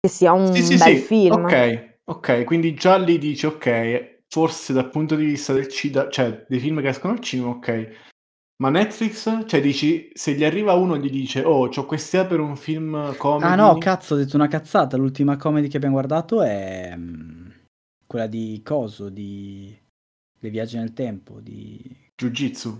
che 0.00 0.08
sia 0.08 0.32
un 0.32 0.52
Sì, 0.54 0.62
sì, 0.62 0.78
bel 0.78 0.96
sì, 0.98 0.98
film. 0.98 1.56
ok, 1.56 1.98
ok, 2.04 2.44
quindi 2.44 2.74
già 2.74 2.96
lì 2.96 3.18
dici, 3.18 3.46
ok, 3.46 4.22
forse 4.28 4.72
dal 4.72 4.90
punto 4.90 5.14
di 5.16 5.24
vista 5.24 5.52
del 5.52 5.68
cinema, 5.68 6.08
cioè 6.08 6.44
dei 6.48 6.60
film 6.60 6.80
che 6.80 6.88
escono 6.88 7.12
al 7.14 7.20
cinema, 7.20 7.50
ok, 7.50 7.88
ma 8.58 8.70
Netflix, 8.70 9.46
cioè 9.46 9.60
dici, 9.60 10.10
se 10.14 10.34
gli 10.34 10.44
arriva 10.44 10.74
uno 10.74 10.94
e 10.94 11.00
gli 11.00 11.10
dice, 11.10 11.42
oh, 11.44 11.68
c'ho 11.68 11.86
quest'idea 11.86 12.26
per 12.26 12.40
un 12.40 12.56
film 12.56 13.16
comedy, 13.16 13.44
Ah 13.44 13.54
no, 13.56 13.76
cazzo, 13.78 14.14
ho 14.14 14.16
detto 14.16 14.36
una 14.36 14.48
cazzata. 14.48 14.96
L'ultima 14.96 15.36
comedy 15.36 15.68
che 15.68 15.76
abbiamo 15.76 15.94
guardato 15.94 16.42
è 16.42 16.94
mm, 16.96 17.48
quella 18.06 18.26
di 18.26 18.60
Coso, 18.64 19.08
di 19.10 19.76
Le 20.40 20.50
viaggi 20.50 20.76
nel 20.78 20.92
tempo, 20.92 21.40
di... 21.40 22.04
Jiu-Jitsu. 22.18 22.70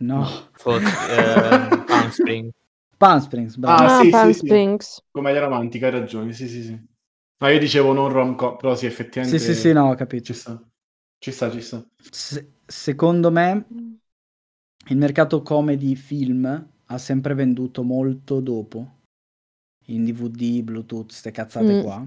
No, 0.00 0.26
Forse, 0.56 0.96
eh, 1.06 1.82
Palm 1.86 2.10
Spring. 2.10 2.50
Palm 2.98 3.20
Springs, 3.20 3.56
bravo. 3.56 3.84
Ah, 3.84 3.88
Ah, 4.00 4.04
sì, 4.04 4.10
Palm 4.10 4.32
sì, 4.32 4.34
sì. 4.34 4.46
Springs. 4.46 5.02
Commedia 5.10 5.40
romantica, 5.40 5.86
hai 5.86 5.92
ragione, 5.92 6.32
sì, 6.32 6.48
sì, 6.48 6.62
sì. 6.62 6.88
No, 7.38 7.48
io 7.48 7.58
dicevo 7.58 7.92
non 7.92 8.10
rom-com, 8.10 8.56
però 8.56 8.74
sì, 8.74 8.86
effettivamente... 8.86 9.38
Sì, 9.38 9.54
sì, 9.54 9.54
sì, 9.60 9.72
no, 9.72 9.90
ho 9.90 9.94
capito. 9.94 10.24
Ci 10.24 10.34
sta, 10.34 10.62
ci 11.18 11.30
sta, 11.32 11.50
ci 11.50 11.60
sta. 11.60 11.84
Se- 12.10 12.52
secondo 12.66 13.30
me 13.30 13.89
il 14.90 14.96
mercato 14.96 15.42
comedy 15.42 15.94
film 15.94 16.68
ha 16.86 16.98
sempre 16.98 17.34
venduto 17.34 17.82
molto 17.82 18.40
dopo 18.40 18.98
in 19.86 20.04
DVD, 20.04 20.62
Bluetooth, 20.62 21.10
ste 21.12 21.30
cazzate 21.30 21.78
Mm. 21.78 21.82
qua. 21.82 22.06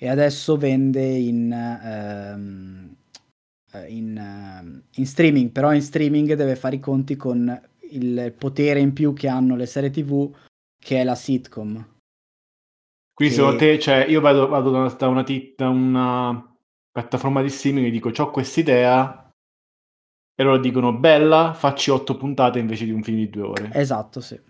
E 0.00 0.08
adesso 0.08 0.56
vende 0.56 1.04
in, 1.04 1.50
eh, 1.52 3.86
in, 3.88 4.16
ehm, 4.16 4.82
in 4.94 5.06
streaming, 5.06 5.50
però 5.50 5.72
in 5.74 5.82
streaming 5.82 6.34
deve 6.34 6.56
fare 6.56 6.76
i 6.76 6.80
conti 6.80 7.16
con 7.16 7.60
il 7.90 8.32
potere 8.36 8.80
in 8.80 8.92
più 8.92 9.12
che 9.12 9.28
hanno 9.28 9.56
le 9.56 9.66
serie 9.66 9.90
TV, 9.90 10.34
che 10.78 11.00
è 11.00 11.04
la 11.04 11.14
sitcom. 11.14 11.72
Quindi 13.12 13.34
Che- 13.34 13.40
secondo 13.40 13.58
te, 13.58 13.78
cioè, 13.78 14.06
io 14.06 14.20
vado, 14.20 14.46
vado 14.48 14.70
da, 14.70 14.88
da 14.88 15.08
una, 15.08 15.24
da 15.56 15.68
una 15.68 16.56
piattaforma 16.92 17.42
di 17.42 17.50
streaming 17.50 17.86
e 17.86 17.90
dico, 17.90 18.10
ho 18.16 18.30
quest'idea, 18.30 19.27
e 20.40 20.44
loro 20.44 20.58
dicono, 20.58 20.92
bella, 20.92 21.52
facci 21.52 21.90
otto 21.90 22.16
puntate 22.16 22.60
invece 22.60 22.84
di 22.84 22.92
un 22.92 23.02
film 23.02 23.16
di 23.16 23.28
due 23.28 23.42
ore. 23.42 23.70
Esatto, 23.72 24.20
sì. 24.20 24.40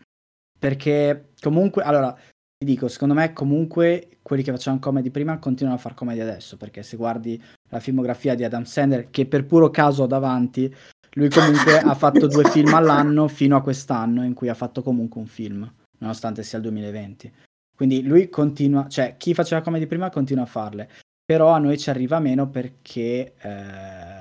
Perché 0.58 1.30
comunque, 1.40 1.82
allora, 1.82 2.12
ti 2.12 2.66
dico, 2.66 2.88
secondo 2.88 3.14
me 3.14 3.32
comunque 3.32 4.18
quelli 4.20 4.42
che 4.42 4.50
facevano 4.50 4.82
comedy 4.82 5.08
prima 5.08 5.38
continuano 5.38 5.78
a 5.78 5.80
fare 5.80 5.94
comedy 5.94 6.20
adesso, 6.20 6.58
perché 6.58 6.82
se 6.82 6.98
guardi 6.98 7.42
la 7.70 7.80
filmografia 7.80 8.34
di 8.34 8.44
Adam 8.44 8.64
Sandler, 8.64 9.08
che 9.08 9.24
per 9.24 9.46
puro 9.46 9.70
caso 9.70 10.02
ho 10.02 10.06
davanti, 10.06 10.70
lui 11.12 11.30
comunque 11.30 11.78
ha 11.78 11.94
fatto 11.94 12.26
due 12.26 12.44
film 12.52 12.74
all'anno 12.74 13.26
fino 13.26 13.56
a 13.56 13.62
quest'anno, 13.62 14.24
in 14.24 14.34
cui 14.34 14.50
ha 14.50 14.54
fatto 14.54 14.82
comunque 14.82 15.22
un 15.22 15.26
film, 15.26 15.72
nonostante 16.00 16.42
sia 16.42 16.58
il 16.58 16.64
2020. 16.64 17.32
Quindi 17.74 18.02
lui 18.02 18.28
continua, 18.28 18.88
cioè 18.88 19.16
chi 19.16 19.32
faceva 19.32 19.62
comedy 19.62 19.86
prima 19.86 20.10
continua 20.10 20.42
a 20.42 20.46
farle, 20.46 20.90
però 21.24 21.48
a 21.48 21.58
noi 21.58 21.78
ci 21.78 21.88
arriva 21.88 22.18
meno 22.18 22.50
perché... 22.50 23.32
eh, 23.40 24.17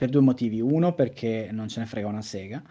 per 0.00 0.08
due 0.08 0.22
motivi. 0.22 0.62
Uno, 0.62 0.94
perché 0.94 1.50
non 1.52 1.68
ce 1.68 1.80
ne 1.80 1.84
frega 1.84 2.06
una 2.06 2.22
sega. 2.22 2.62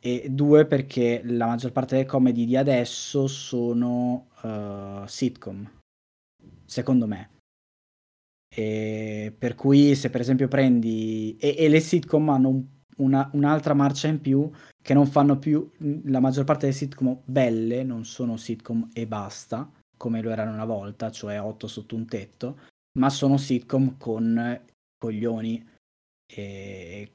E 0.00 0.28
due 0.30 0.66
perché 0.66 1.20
la 1.24 1.46
maggior 1.46 1.72
parte 1.72 1.96
delle 1.96 2.06
comedy 2.06 2.44
di 2.44 2.56
adesso 2.56 3.26
sono 3.26 4.28
eh, 4.40 5.02
sitcom. 5.04 5.68
Secondo 6.64 7.08
me. 7.08 7.30
E 8.48 9.34
per 9.36 9.56
cui 9.56 9.96
se 9.96 10.10
per 10.10 10.20
esempio 10.20 10.46
prendi 10.46 11.36
e, 11.40 11.56
e 11.58 11.68
le 11.68 11.80
sitcom 11.80 12.28
hanno 12.28 12.48
un- 12.50 12.66
una- 12.98 13.28
un'altra 13.32 13.74
marcia 13.74 14.06
in 14.06 14.20
più 14.20 14.48
che 14.80 14.94
non 14.94 15.08
fanno 15.08 15.36
più 15.40 15.68
la 16.04 16.20
maggior 16.20 16.44
parte 16.44 16.66
delle 16.66 16.78
sitcom 16.78 17.22
belle 17.24 17.82
non 17.82 18.04
sono 18.04 18.36
sitcom 18.36 18.90
e 18.92 19.08
basta 19.08 19.68
come 19.96 20.22
lo 20.22 20.30
erano 20.30 20.52
una 20.52 20.64
volta 20.64 21.10
cioè 21.10 21.40
otto 21.40 21.66
sotto 21.66 21.96
un 21.96 22.06
tetto 22.06 22.60
ma 22.98 23.10
sono 23.10 23.36
sitcom 23.36 23.96
con 23.98 24.60
coglioni 24.96 25.73
e 26.26 27.12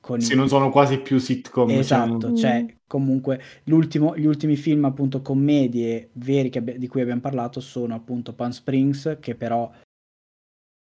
con 0.00 0.22
Sì, 0.22 0.34
i- 0.34 0.34
non 0.34 0.48
sono 0.48 0.70
quasi 0.70 1.00
più 1.00 1.18
sitcom. 1.18 1.84
cioè, 1.84 1.98
Esatto, 1.98 2.30
Mm. 2.30 2.34
cioè 2.34 2.66
comunque 2.86 3.40
l'ultimo- 3.64 4.16
gli 4.16 4.26
ultimi 4.26 4.56
film 4.56 4.84
appunto 4.84 5.22
commedie 5.22 6.10
veri 6.14 6.50
che 6.50 6.58
abbi- 6.58 6.78
di 6.78 6.86
cui 6.88 7.00
abbiamo 7.00 7.20
parlato 7.20 7.60
sono 7.60 7.94
appunto 7.94 8.34
Palm 8.34 8.50
Springs 8.50 9.16
che 9.20 9.34
però 9.36 9.70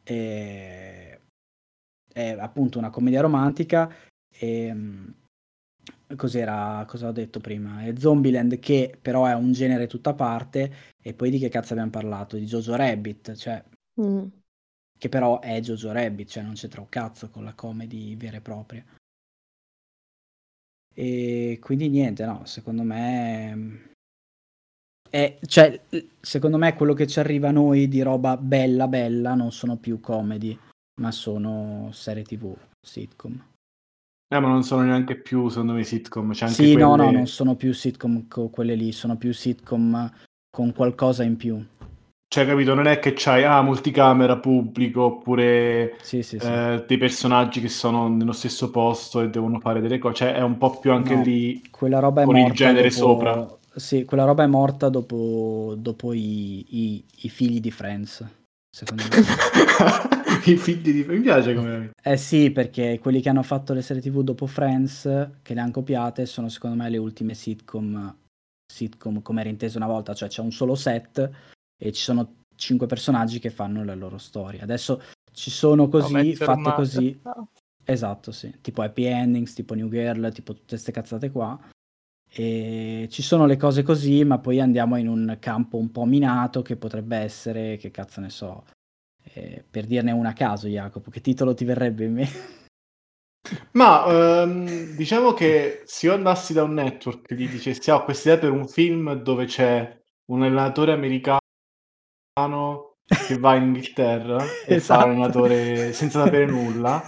è, 0.02 1.18
è 2.12 2.30
appunto 2.38 2.78
una 2.78 2.90
commedia 2.90 3.20
romantica 3.20 3.92
e 4.28 4.72
mm, 4.72 5.08
cos'era, 6.16 6.84
cosa 6.86 7.08
ho 7.08 7.12
detto 7.12 7.40
prima? 7.40 7.82
È 7.84 7.92
Zombieland 7.98 8.58
che 8.58 8.96
però 9.00 9.26
è 9.26 9.34
un 9.34 9.52
genere 9.52 9.86
tutta 9.86 10.10
a 10.10 10.14
parte 10.14 10.72
e 11.02 11.14
poi 11.14 11.30
di 11.30 11.38
che 11.38 11.48
cazzo 11.48 11.72
abbiamo 11.72 11.90
parlato? 11.90 12.36
Di 12.36 12.44
Jojo 12.46 12.76
Rabbit, 12.76 13.34
cioè 13.34 13.62
Mm. 13.96 14.30
Che 14.98 15.08
però 15.08 15.40
è 15.40 15.60
Jojo 15.60 15.92
Rabbit, 15.92 16.28
cioè 16.28 16.42
non 16.42 16.54
c'entra 16.54 16.80
un 16.80 16.88
cazzo 16.88 17.28
con 17.30 17.44
la 17.44 17.54
comedy 17.54 18.16
vera 18.16 18.38
e 18.38 18.40
propria. 18.40 18.84
E 20.94 21.58
quindi 21.60 21.88
niente, 21.88 22.24
no, 22.24 22.44
secondo 22.46 22.82
me 22.82 23.92
è, 25.10 25.38
cioè, 25.46 25.80
secondo 26.20 26.58
me 26.58 26.74
quello 26.74 26.94
che 26.94 27.06
ci 27.06 27.18
arriva 27.18 27.48
a 27.48 27.52
noi 27.52 27.88
di 27.88 28.02
roba 28.02 28.36
bella 28.36 28.88
bella 28.88 29.34
non 29.34 29.52
sono 29.52 29.76
più 29.76 30.00
comedy, 30.00 30.58
ma 31.00 31.10
sono 31.10 31.90
serie 31.92 32.22
tv, 32.22 32.56
sitcom. 32.80 33.44
Eh, 34.28 34.40
ma 34.40 34.48
non 34.48 34.64
sono 34.64 34.82
neanche 34.82 35.16
più, 35.16 35.48
secondo 35.48 35.74
me, 35.74 35.84
sitcom. 35.84 36.32
C'è 36.32 36.46
anche 36.46 36.54
Sì, 36.56 36.72
quelle... 36.72 36.84
no, 36.84 36.96
no, 36.96 37.10
non 37.10 37.26
sono 37.26 37.54
più 37.54 37.72
sitcom 37.72 38.26
co- 38.26 38.48
quelle 38.48 38.74
lì, 38.74 38.90
sono 38.92 39.16
più 39.16 39.32
sitcom 39.32 40.12
con 40.50 40.72
qualcosa 40.72 41.22
in 41.22 41.36
più. 41.36 41.64
Cioè, 42.28 42.44
capito, 42.44 42.74
non 42.74 42.86
è 42.86 42.98
che 42.98 43.12
c'hai, 43.14 43.44
ah, 43.44 43.62
multicamera, 43.62 44.38
pubblico, 44.38 45.02
oppure 45.04 45.96
Sì, 46.02 46.22
sì, 46.22 46.38
sì. 46.38 46.46
eh, 46.46 46.84
dei 46.86 46.98
personaggi 46.98 47.60
che 47.60 47.68
sono 47.68 48.08
nello 48.08 48.32
stesso 48.32 48.70
posto 48.70 49.20
e 49.20 49.30
devono 49.30 49.60
fare 49.60 49.80
delle 49.80 49.98
cose. 49.98 50.14
Cioè, 50.16 50.34
è 50.34 50.42
un 50.42 50.58
po' 50.58 50.78
più 50.78 50.92
anche 50.92 51.14
No, 51.14 51.22
lì 51.22 51.62
Quella 51.70 51.98
roba 52.00 52.22
è 52.22 52.24
con 52.24 52.36
il 52.36 52.52
genere 52.52 52.88
dopo... 52.88 52.96
sopra. 52.96 53.58
Sì, 53.76 54.04
quella 54.04 54.24
roba 54.24 54.42
è 54.42 54.46
morta 54.46 54.88
dopo, 54.88 55.74
dopo 55.76 56.12
i, 56.14 56.64
i- 56.68 57.04
i 57.22 57.28
figli 57.28 57.60
di 57.60 57.70
Friends, 57.70 58.26
secondo 58.70 59.02
me. 59.02 59.08
I 60.46 60.56
figli 60.56 60.92
di... 60.92 61.04
Mi 61.06 61.20
piace 61.20 61.54
come... 61.54 61.90
Eh 62.02 62.16
sì, 62.16 62.50
perché 62.50 62.98
quelli 63.00 63.20
che 63.20 63.28
hanno 63.28 63.42
fatto 63.42 63.72
le 63.72 63.82
serie 63.82 64.02
TV 64.02 64.22
dopo 64.22 64.46
Friends, 64.46 65.02
che 65.42 65.54
le 65.54 65.60
hanno 65.60 65.70
copiate, 65.72 66.24
sono 66.26 66.48
secondo 66.48 66.76
me 66.82 66.88
le 66.88 66.96
ultime 66.98 67.34
sitcom, 67.34 68.16
sitcom 68.72 69.22
come 69.22 69.40
era 69.40 69.50
inteso 69.50 69.76
una 69.76 69.86
volta, 69.86 70.14
cioè 70.14 70.28
c'è 70.28 70.40
un 70.40 70.52
solo 70.52 70.74
set 70.74 71.30
e 71.76 71.92
ci 71.92 72.02
sono 72.02 72.44
cinque 72.56 72.86
personaggi 72.86 73.38
che 73.38 73.50
fanno 73.50 73.84
la 73.84 73.94
loro 73.94 74.18
storia. 74.18 74.62
Adesso 74.62 75.02
ci 75.32 75.50
sono 75.50 75.88
così, 75.88 76.34
fatte 76.34 76.72
così, 76.72 77.20
No. 77.24 77.50
esatto, 77.84 78.32
sì, 78.32 78.60
tipo 78.60 78.82
Happy 78.82 79.04
Endings, 79.04 79.52
tipo 79.52 79.74
New 79.74 79.88
Girl, 79.88 80.32
tipo 80.32 80.52
tutte 80.54 80.68
queste 80.70 80.92
cazzate 80.92 81.30
qua. 81.30 81.58
E 82.28 83.06
ci 83.10 83.22
sono 83.22 83.46
le 83.46 83.56
cose 83.56 83.82
così, 83.82 84.24
ma 84.24 84.38
poi 84.38 84.60
andiamo 84.60 84.96
in 84.96 85.08
un 85.08 85.36
campo 85.40 85.76
un 85.76 85.90
po' 85.90 86.04
minato 86.04 86.62
che 86.62 86.76
potrebbe 86.76 87.16
essere, 87.16 87.76
che 87.76 87.90
cazzo 87.90 88.20
ne 88.20 88.30
so, 88.30 88.64
eh, 89.32 89.64
per 89.68 89.86
dirne 89.86 90.12
una 90.12 90.30
a 90.30 90.34
caso, 90.34 90.66
Jacopo, 90.66 91.10
che 91.10 91.20
titolo 91.20 91.54
ti 91.54 91.64
verrebbe 91.64 92.04
in 92.04 92.12
mente? 92.12 92.54
Ma 93.72 94.42
ehm, 94.42 94.96
diciamo 94.96 95.32
che 95.32 95.82
se 95.84 96.06
io 96.06 96.14
andassi 96.14 96.52
da 96.52 96.64
un 96.64 96.74
network 96.74 97.30
e 97.30 97.34
gli 97.36 97.48
dicessi, 97.48 97.90
ho 97.90 98.02
questa 98.02 98.30
idea 98.32 98.40
per 98.40 98.50
un 98.50 98.66
film 98.66 99.14
dove 99.14 99.44
c'è 99.44 100.02
un 100.26 100.42
allenatore 100.42 100.92
americano 100.92 101.38
che 103.26 103.38
va 103.38 103.54
in 103.54 103.62
Inghilterra 103.64 104.42
e 104.66 104.74
Esatto. 104.74 105.00
fa 105.00 105.06
l'allenatore 105.06 105.92
senza 105.94 106.22
sapere 106.22 106.44
nulla. 106.44 107.02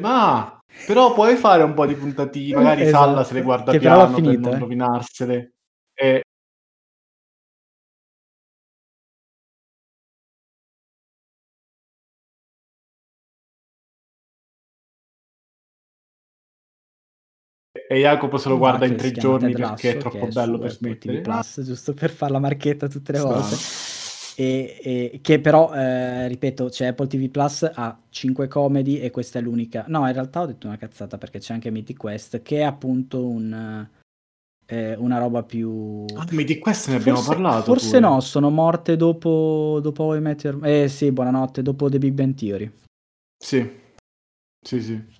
Ma 0.00 0.58
però 0.86 1.14
puoi 1.14 1.36
fare 1.36 1.62
un 1.62 1.74
po' 1.74 1.86
di 1.86 1.94
puntatine, 1.94 2.56
magari 2.56 2.82
Esatto, 2.82 3.04
Salla 3.04 3.24
se 3.24 3.34
le 3.34 3.42
guarda 3.42 3.70
che 3.72 3.78
piano 3.78 4.12
per 4.12 4.22
non 4.38 4.54
eh. 4.54 4.58
rovinarsele. 4.58 5.52
E 5.94 6.22
e 17.92 17.98
Jacopo 17.98 18.36
se 18.38 18.48
lo 18.48 18.54
Ma 18.54 18.60
guarda 18.60 18.86
che 18.86 18.92
in 18.92 18.96
tre 18.98 19.10
giorni 19.10 19.52
Ted 19.52 19.66
perché 19.66 19.90
è 19.90 19.96
troppo 19.96 20.28
bello 20.28 20.58
per 20.60 20.70
smettere. 20.70 21.20
Plus, 21.22 21.60
giusto 21.62 21.92
per 21.92 22.10
fare 22.10 22.30
la 22.30 22.38
marchetta 22.38 22.86
tutte 22.86 23.10
le 23.10 23.18
Strano. 23.18 23.40
volte. 23.40 23.56
E, 24.36 24.78
e- 24.80 25.18
che 25.20 25.40
però, 25.40 25.74
eh, 25.74 26.28
ripeto, 26.28 26.68
c'è 26.68 26.86
Apple 26.86 27.08
TV 27.08 27.28
Plus 27.30 27.68
ha 27.74 28.00
5 28.08 28.46
comedy 28.46 28.98
e 29.00 29.10
questa 29.10 29.40
è 29.40 29.42
l'unica. 29.42 29.86
No, 29.88 30.06
in 30.06 30.12
realtà 30.12 30.42
ho 30.42 30.46
detto 30.46 30.68
una 30.68 30.76
cazzata 30.76 31.18
perché 31.18 31.40
c'è 31.40 31.52
anche 31.52 31.72
Mythic 31.72 31.96
Quest 31.96 32.42
che 32.42 32.58
è 32.58 32.62
appunto 32.62 33.26
un, 33.26 33.88
eh, 34.66 34.94
una 34.94 35.18
roba 35.18 35.42
più... 35.42 36.04
Ah, 36.14 36.24
ma 36.30 36.42
di 36.42 36.58
questo 36.60 36.90
ne 36.90 36.96
abbiamo 36.98 37.18
Forse, 37.18 37.34
parlato 37.34 37.64
forse 37.64 37.98
pure. 37.98 38.00
no, 38.00 38.20
sono 38.20 38.50
morte 38.50 38.96
dopo, 38.96 39.80
dopo 39.82 40.14
Your- 40.14 40.64
Eh 40.64 40.86
sì, 40.86 41.10
buonanotte, 41.10 41.60
dopo 41.60 41.90
The 41.90 41.98
Big 41.98 42.12
Bang 42.12 42.34
Theory. 42.34 42.70
Sì, 43.36 43.68
sì, 44.64 44.80
sì. 44.80 45.18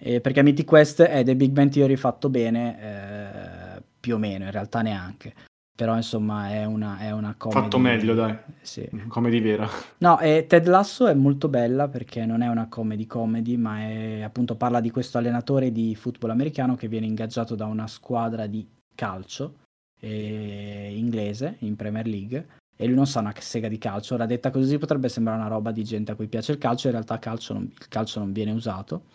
Eh, 0.00 0.20
perché 0.20 0.42
Mythic 0.42 0.66
Quest 0.66 1.02
è 1.02 1.24
The 1.24 1.36
Big 1.36 1.50
Bang 1.50 1.70
Theory 1.70 1.96
fatto 1.96 2.28
bene, 2.28 3.76
eh, 3.76 3.82
più 3.98 4.14
o 4.14 4.18
meno, 4.18 4.44
in 4.44 4.50
realtà 4.50 4.82
neanche. 4.82 5.34
Però 5.78 5.94
insomma 5.94 6.50
è 6.50 6.64
una, 6.64 6.98
è 6.98 7.12
una 7.12 7.36
comedy. 7.38 7.60
Fatto 7.62 7.78
meglio, 7.78 8.14
dai. 8.14 8.36
Sì. 8.62 8.88
Come 9.06 9.30
di 9.30 9.38
vera. 9.40 9.68
No, 9.98 10.18
e 10.18 10.46
Ted 10.48 10.66
Lasso 10.66 11.06
è 11.06 11.14
molto 11.14 11.48
bella 11.48 11.88
perché 11.88 12.26
non 12.26 12.42
è 12.42 12.48
una 12.48 12.66
comedy 12.68 13.06
comedy, 13.06 13.56
ma 13.56 13.80
è 13.80 14.22
appunto 14.22 14.56
parla 14.56 14.80
di 14.80 14.90
questo 14.90 15.18
allenatore 15.18 15.70
di 15.70 15.94
football 15.94 16.30
americano 16.30 16.74
che 16.74 16.88
viene 16.88 17.06
ingaggiato 17.06 17.54
da 17.54 17.66
una 17.66 17.86
squadra 17.86 18.46
di 18.46 18.66
calcio 18.94 19.58
eh, 20.00 20.92
inglese 20.96 21.56
in 21.60 21.76
Premier 21.76 22.06
League 22.06 22.46
e 22.76 22.86
lui 22.86 22.94
non 22.94 23.06
sa 23.06 23.20
una 23.20 23.34
sega 23.36 23.68
di 23.68 23.78
calcio. 23.78 24.14
Ora 24.14 24.26
detta 24.26 24.50
così 24.50 24.78
potrebbe 24.78 25.08
sembrare 25.08 25.38
una 25.38 25.48
roba 25.48 25.72
di 25.72 25.82
gente 25.82 26.12
a 26.12 26.14
cui 26.14 26.28
piace 26.28 26.52
il 26.52 26.58
calcio, 26.58 26.86
in 26.86 26.92
realtà 26.92 27.18
calcio 27.18 27.52
non- 27.54 27.70
il 27.76 27.88
calcio 27.88 28.20
non 28.20 28.32
viene 28.32 28.52
usato. 28.52 29.06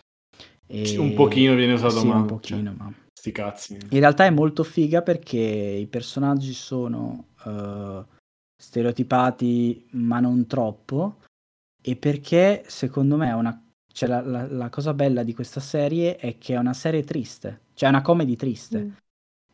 E- 0.66 0.98
Un 0.98 1.14
pochino 1.14 1.54
viene 1.54 1.74
usato, 1.74 2.00
sì, 2.00 2.06
ma... 2.06 2.16
un 2.16 2.26
pochino, 2.26 2.70
cioè, 2.70 2.78
ma 2.78 2.92
Sti 3.12 3.32
cazzi. 3.32 3.74
in 3.74 4.00
realtà 4.00 4.24
è 4.24 4.30
molto 4.30 4.64
figa 4.64 5.02
perché 5.02 5.38
i 5.38 5.86
personaggi 5.86 6.52
sono 6.52 7.28
eh, 7.44 8.04
stereotipati, 8.56 9.86
ma 9.92 10.20
non 10.20 10.46
troppo. 10.46 11.20
E 11.82 11.96
perché 11.96 12.64
secondo 12.66 13.16
me 13.16 13.28
è 13.28 13.34
una. 13.34 13.58
Cioè, 13.92 14.08
la, 14.08 14.20
la- 14.22 14.48
la 14.48 14.68
cosa 14.70 14.94
bella 14.94 15.22
di 15.22 15.34
questa 15.34 15.60
serie 15.60 16.16
è 16.16 16.38
che 16.38 16.54
è 16.54 16.58
una 16.58 16.72
serie 16.74 17.04
triste, 17.04 17.60
cioè 17.74 17.88
è 17.88 17.92
una 17.92 18.02
comedy 18.02 18.34
triste, 18.36 18.78
Mm. 18.78 18.90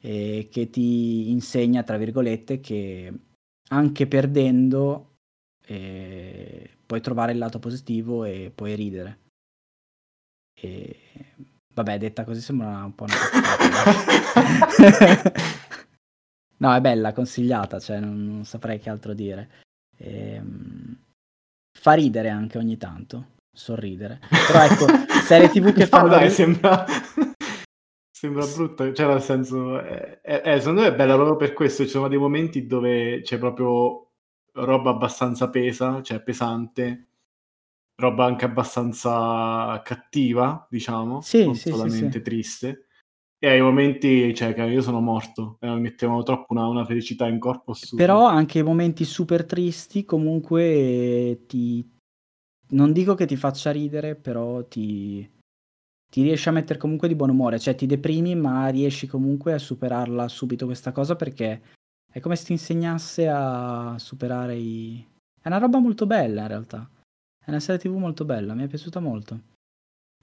e 0.00 0.48
che 0.50 0.70
ti 0.70 1.30
insegna, 1.30 1.82
tra 1.82 1.96
virgolette, 1.98 2.60
che 2.60 3.12
anche 3.68 4.06
perdendo 4.06 5.16
eh, 5.66 6.70
puoi 6.86 7.00
trovare 7.02 7.32
il 7.32 7.38
lato 7.38 7.58
positivo 7.58 8.24
e 8.24 8.50
puoi 8.54 8.74
ridere. 8.74 9.18
E 10.60 10.96
vabbè, 11.72 11.98
detta 11.98 12.24
così 12.24 12.40
sembra 12.40 12.84
un 12.84 12.94
po' 12.94 13.04
una. 13.04 13.14
No, 16.60 16.74
è 16.74 16.80
bella, 16.82 17.14
consigliata, 17.14 17.80
cioè 17.80 18.00
non, 18.00 18.26
non 18.26 18.44
saprei 18.44 18.78
che 18.78 18.90
altro 18.90 19.14
dire. 19.14 19.48
Ehm, 19.96 20.94
fa 21.78 21.92
ridere 21.92 22.28
anche 22.28 22.58
ogni 22.58 22.76
tanto, 22.76 23.28
sorridere. 23.50 24.20
Però 24.28 24.62
ecco, 24.62 24.84
serie 25.24 25.48
TV 25.48 25.72
che 25.72 25.80
No, 25.80 25.86
fanno 25.86 26.08
dai, 26.08 26.28
sembra... 26.28 26.84
sembra 28.10 28.44
brutta, 28.44 28.92
cioè 28.92 29.06
nel 29.06 29.22
senso... 29.22 29.82
eh, 29.82 30.20
eh, 30.22 30.58
secondo 30.58 30.82
me 30.82 30.88
è 30.88 30.94
bella 30.94 31.14
proprio 31.14 31.36
per 31.36 31.54
questo, 31.54 31.84
ci 31.84 31.88
sono 31.88 32.08
dei 32.08 32.18
momenti 32.18 32.66
dove 32.66 33.22
c'è 33.22 33.38
proprio 33.38 34.10
roba 34.52 34.90
abbastanza 34.90 35.48
pesa, 35.48 36.02
cioè 36.02 36.20
pesante, 36.20 37.09
roba 38.00 38.24
anche 38.24 38.44
abbastanza 38.44 39.80
cattiva, 39.84 40.66
diciamo, 40.68 41.20
Sì, 41.20 41.44
non 41.44 41.54
sì, 41.54 41.70
solamente 41.70 42.18
sì. 42.18 42.22
triste. 42.22 42.86
E 43.38 43.48
ai 43.48 43.60
momenti, 43.62 44.34
cioè, 44.34 44.52
che 44.52 44.62
io 44.64 44.82
sono 44.82 45.00
morto, 45.00 45.56
e 45.60 45.68
mi 45.68 45.80
mettevano 45.80 46.22
troppo 46.22 46.52
una, 46.52 46.66
una 46.66 46.84
felicità 46.84 47.26
in 47.26 47.38
corpo 47.38 47.70
assurda. 47.70 48.04
Però 48.04 48.26
anche 48.26 48.58
i 48.58 48.62
momenti 48.62 49.04
super 49.04 49.44
tristi 49.46 50.04
comunque 50.04 50.62
eh, 50.62 51.44
ti... 51.46 51.88
Non 52.72 52.92
dico 52.92 53.14
che 53.14 53.26
ti 53.26 53.36
faccia 53.36 53.70
ridere, 53.70 54.14
però 54.14 54.62
ti... 54.64 55.26
ti 56.10 56.22
riesci 56.22 56.48
a 56.50 56.52
mettere 56.52 56.78
comunque 56.78 57.08
di 57.08 57.14
buon 57.14 57.30
umore. 57.30 57.58
Cioè 57.58 57.74
ti 57.74 57.86
deprimi, 57.86 58.34
ma 58.34 58.68
riesci 58.68 59.06
comunque 59.06 59.54
a 59.54 59.58
superarla 59.58 60.28
subito 60.28 60.66
questa 60.66 60.92
cosa 60.92 61.16
perché 61.16 61.62
è 62.12 62.20
come 62.20 62.36
se 62.36 62.44
ti 62.44 62.52
insegnasse 62.52 63.26
a 63.26 63.96
superare 63.98 64.56
i... 64.56 65.02
È 65.40 65.48
una 65.48 65.58
roba 65.58 65.78
molto 65.78 66.04
bella 66.04 66.42
in 66.42 66.48
realtà. 66.48 66.90
È 67.50 67.54
una 67.54 67.62
serie 67.62 67.80
tv 67.80 67.96
molto 67.96 68.24
bella, 68.24 68.54
mi 68.54 68.62
è 68.62 68.68
piaciuta 68.68 69.00
molto. 69.00 69.40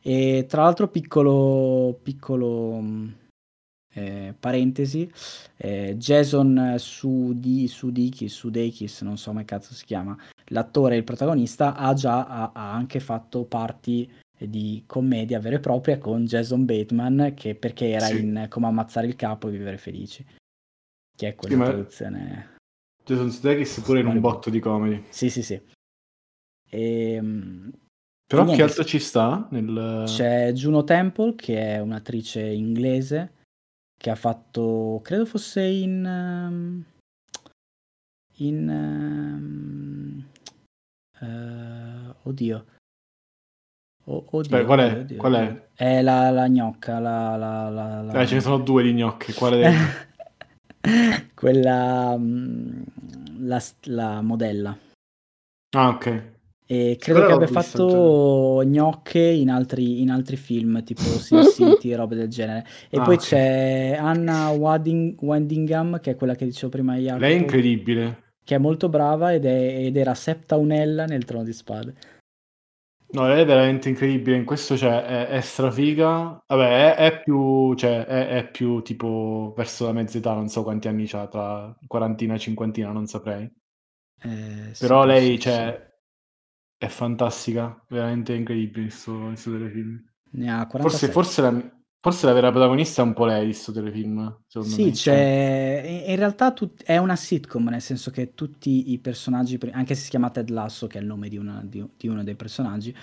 E 0.01 0.45
tra 0.47 0.61
l'altro 0.63 0.87
piccolo, 0.87 1.99
piccolo 2.01 2.79
mh, 2.79 3.15
eh, 3.95 4.33
parentesi, 4.39 5.11
eh, 5.57 5.97
Jason 5.97 6.75
Sudi, 6.77 7.67
Sudikis, 7.67 8.33
Sudeikis, 8.33 9.01
non 9.01 9.17
so 9.17 9.31
come 9.31 9.43
cazzo 9.43 9.73
si 9.73 9.83
chiama, 9.83 10.17
l'attore, 10.45 10.95
il 10.95 11.03
protagonista, 11.03 11.75
ha 11.75 11.93
già 11.93 12.25
ha, 12.27 12.51
ha 12.53 12.71
anche 12.71 13.01
fatto 13.01 13.43
parti 13.43 14.09
di 14.37 14.83
commedia 14.87 15.41
vera 15.41 15.57
e 15.57 15.59
propria 15.59 15.97
con 15.97 16.23
Jason 16.23 16.63
Bateman, 16.63 17.33
che 17.35 17.55
perché 17.55 17.89
era 17.89 18.05
Sì. 18.05 18.19
in 18.19 18.45
Come 18.47 18.67
ammazzare 18.67 19.05
il 19.05 19.17
capo 19.17 19.49
e 19.49 19.51
vivere 19.51 19.77
felici, 19.77 20.25
che 21.13 21.27
è 21.27 21.35
quella 21.35 21.57
Sì, 21.57 21.71
traduzione... 21.71 22.55
Jason 23.03 23.29
Sudeikis 23.29 23.81
pure 23.81 23.99
in 23.99 24.05
un 24.07 24.21
botto 24.21 24.49
di 24.49 24.61
comedy. 24.61 25.03
Sì, 25.09 25.29
sì, 25.29 25.43
sì. 25.43 25.61
Ehm, 26.69 27.71
Però 28.27 28.41
E 28.41 28.45
che 28.45 28.51
niente, 28.51 28.63
altro 28.63 28.83
ci 28.83 28.99
sta 28.99 29.47
nel... 29.51 30.03
C'è 30.05 30.51
Juno 30.51 30.83
Temple, 30.83 31.35
che 31.35 31.75
è 31.75 31.79
un'attrice 31.79 32.41
inglese, 32.41 33.35
che 33.97 34.09
ha 34.09 34.15
fatto, 34.15 34.99
credo 35.03 35.25
fosse 35.25 35.61
in... 35.63 36.05
ehm, 36.05 36.83
in... 38.39 40.25
eh, 41.19 42.15
oddio. 42.23 42.65
Oh, 44.09 44.25
oddio, 44.29 44.57
Beh, 44.57 44.65
qual 44.65 44.79
è? 44.79 44.99
oddio, 44.99 45.17
Qual 45.17 45.33
è? 45.33 45.67
È 45.73 46.01
la, 46.01 46.29
la 46.31 46.47
gnocca, 46.47 46.99
la... 46.99 47.35
la, 47.37 47.69
la, 47.69 48.01
la- 48.01 48.21
Eh, 48.21 48.27
ce 48.27 48.35
ne 48.35 48.41
sono 48.41 48.57
due 48.59 48.83
di 48.83 48.93
gnocche. 48.93 49.33
Quale 49.33 49.57
dei- 49.57 51.25
Quella... 51.33 52.15
mm, 52.17 52.83
La, 53.39 53.61
la 53.83 54.21
modella. 54.21 54.77
Ah, 55.75 55.89
ok. 55.89 56.35
E 56.69 56.97
credo 56.99 57.21
Quella 57.21 57.23
che 57.23 57.31
abbia 57.31 57.47
fatto 57.47 58.61
gnocche 58.65 59.19
in 59.19 59.49
altri, 59.49 60.01
in 60.01 60.09
altri 60.11 60.35
film, 60.35 60.83
tipo 60.83 61.01
Sin 61.19 61.43
City 61.43 61.91
e 61.91 61.95
robe 61.95 62.15
del 62.15 62.27
genere. 62.29 62.65
E 62.89 62.99
Ah, 62.99 63.01
poi 63.01 63.17
c'è 63.17 63.95
Anna 63.99 64.49
Wadding- 64.49 65.15
Waddingham, 65.21 65.99
che 66.01 66.11
è 66.11 66.15
quella 66.15 66.35
che 66.35 66.45
dicevo 66.45 66.69
prima 66.71 66.95
Jacopo, 66.97 67.25
Lei 67.25 67.35
è 67.35 67.39
incredibile. 67.39 68.35
che 68.43 68.55
è 68.55 68.57
molto 68.57 68.89
brava 68.89 69.33
ed, 69.33 69.45
è- 69.45 69.85
ed 69.85 69.95
era 69.97 70.13
Septaunella 70.15 71.05
nel 71.05 71.23
Trono 71.25 71.43
di 71.43 71.53
Spade. 71.53 71.95
No, 73.09 73.25
lei 73.27 73.41
è 73.41 73.45
veramente 73.45 73.87
incredibile. 73.89 74.35
In 74.37 74.43
questo 74.45 74.75
cioè, 74.77 75.03
è, 75.03 75.27
è 75.27 75.41
strafiga. 75.41 76.41
Vabbè, 76.45 76.95
è, 76.95 77.05
è 77.13 77.21
più, 77.23 77.73
cioè, 77.75 78.03
è, 78.05 78.27
è 78.39 78.49
più 78.51 78.81
tipo 78.81 79.53
verso 79.55 79.85
la 79.85 79.93
mezza 79.93 80.17
età, 80.17 80.33
non 80.33 80.49
so 80.49 80.63
quanti 80.63 80.87
anni 80.89 81.05
c'ha, 81.07 81.27
tra 81.27 81.75
quarantina 81.87 82.33
e 82.35 82.39
cinquantina, 82.39 82.91
non 82.91 83.07
saprei. 83.07 83.49
Eh, 84.19 84.73
sì, 84.73 84.85
Però 84.85 85.05
penso 85.05 85.05
lei, 85.05 85.37
di 85.37 85.39
cioè, 85.39 85.86
è 86.77 86.87
fantastica, 86.87 87.83
veramente 87.89 88.33
incredibile 88.33 88.83
in 88.85 88.91
sto, 88.91 89.11
in 89.29 89.35
sto 89.35 89.51
telefilm. 89.51 90.03
Ne 90.31 90.51
ha 90.51 90.67
Forse, 90.67 91.09
47. 91.09 91.11
forse, 91.11 91.41
la, 91.41 91.79
forse 91.99 92.25
la 92.25 92.33
vera 92.33 92.51
protagonista 92.51 93.01
è 93.01 93.05
un 93.05 93.13
po' 93.13 93.25
lei 93.25 93.45
di 93.47 93.53
sto 93.53 93.71
telefilm, 93.71 94.41
Sì, 94.59 94.83
me. 94.85 94.93
Cioè, 94.93 96.03
in- 96.07 96.15
realtà 96.15 96.51
tut- 96.51 96.83
è 96.83 96.97
una 96.97 97.15
sitcom, 97.15 97.67
nel 97.69 97.81
senso 97.81 98.11
che 98.11 98.33
tutti 98.33 98.91
i 98.91 98.99
personaggi, 98.99 99.57
anche 99.71 99.95
se 99.95 100.03
si 100.03 100.09
chiama 100.09 100.29
Ted 100.29 100.49
Lasso, 100.49 100.87
che 100.87 100.99
è 100.99 101.01
il 101.01 101.07
nome 101.07 101.29
di, 101.29 101.37
una- 101.37 101.63
di- 101.65 101.85
di 101.97 102.07
uno 102.07 102.23
dei 102.23 102.35
personaggi, 102.35 102.95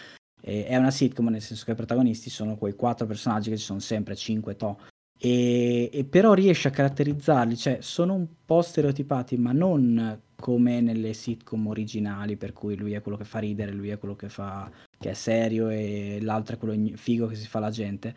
eh, 0.43 0.67
è 0.67 0.77
una 0.77 0.91
sitcom, 0.91 1.29
nel 1.29 1.41
senso 1.43 1.65
che 1.65 1.73
i 1.73 1.77
protagonisti 1.77 2.31
sono 2.31 2.57
quei 2.57 2.75
quattro 2.75 3.07
personaggi 3.07 3.51
che 3.51 3.57
ci 3.57 3.65
sono 3.65 3.81
sempre, 3.81 4.15
cinque 4.15 4.57
to, 4.57 4.79
e, 5.19 5.89
e 5.93 6.05
però 6.05 6.35
riesce 6.35 6.69
a 6.69 6.71
caratterizzarli, 6.71 7.57
cioè 7.57 7.79
sono 7.81 8.15
un 8.15 8.27
po' 8.45 8.61
stereotipati, 8.63 9.37
ma 9.39 9.53
non 9.53 10.21
come 10.45 10.83
nelle 10.83 11.15
sitcom 11.15 11.69
originali, 11.69 12.37
per 12.37 12.53
cui 12.53 12.77
lui 12.77 12.93
è 12.93 13.01
quello 13.01 13.17
che 13.17 13.25
fa 13.25 13.39
ridere, 13.39 13.73
lui 13.73 13.89
è 13.89 13.97
quello 13.97 14.15
che 14.15 14.29
fa 14.29 14.71
che 14.99 15.09
è 15.09 15.15
serio 15.15 15.71
e 15.71 16.19
l'altro 16.21 16.55
è 16.57 16.59
quello 16.59 16.95
figo 16.97 17.29
che 17.29 17.35
si 17.35 17.47
fa 17.47 17.61
la 17.61 17.71
gente. 17.71 18.15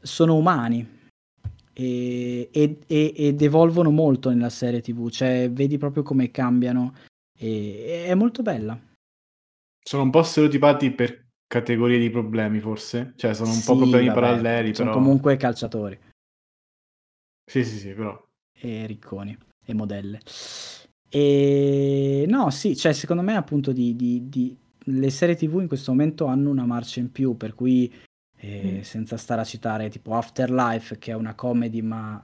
Sono 0.00 0.36
umani, 0.36 0.86
e, 1.72 2.48
e- 2.52 3.12
ed 3.16 3.42
evolvono 3.42 3.90
molto 3.90 4.30
nella 4.30 4.48
serie 4.48 4.80
tv, 4.80 5.10
cioè 5.10 5.50
vedi 5.50 5.76
proprio 5.76 6.04
come 6.04 6.30
cambiano 6.30 6.94
e 7.36 8.04
è 8.06 8.14
molto 8.14 8.42
bella. 8.42 8.80
sono 9.82 10.04
un 10.04 10.10
po' 10.10 10.22
stereotipati 10.22 10.92
per 10.92 11.26
categorie 11.48 11.98
di 11.98 12.10
problemi, 12.10 12.60
forse. 12.60 13.14
Cioè, 13.16 13.34
sono 13.34 13.50
un 13.50 13.62
po' 13.64 13.72
Sì, 13.72 13.78
problemi 13.78 14.06
vabbè, 14.06 14.20
paralleli, 14.20 14.72
sono 14.72 14.90
però... 14.90 15.00
comunque 15.02 15.36
calciatori 15.36 15.98
Sì, 17.44 17.64
sì, 17.64 17.76
sì, 17.78 17.92
però... 17.92 18.24
e 18.52 18.86
ricconi 18.86 19.36
e 19.64 19.74
modelle. 19.74 20.20
E 21.08 22.24
no, 22.28 22.50
sì, 22.50 22.76
cioè 22.76 22.92
secondo 22.92 23.22
me 23.22 23.36
appunto 23.36 23.72
di, 23.72 23.94
di- 23.96 24.28
di- 24.28 24.56
le 24.88 25.10
serie 25.10 25.34
tv 25.36 25.60
in 25.60 25.68
questo 25.68 25.90
momento 25.90 26.26
hanno 26.26 26.50
una 26.50 26.64
marcia 26.66 27.00
in 27.00 27.10
più, 27.10 27.36
per 27.36 27.54
cui 27.54 27.92
eh, 28.38 28.78
Mm. 28.78 28.80
senza 28.82 29.16
stare 29.16 29.40
a 29.40 29.44
citare 29.44 29.88
tipo 29.88 30.14
Afterlife, 30.14 30.98
che 30.98 31.12
è 31.12 31.14
una 31.14 31.34
comedy 31.34 31.80
ma 31.80 32.22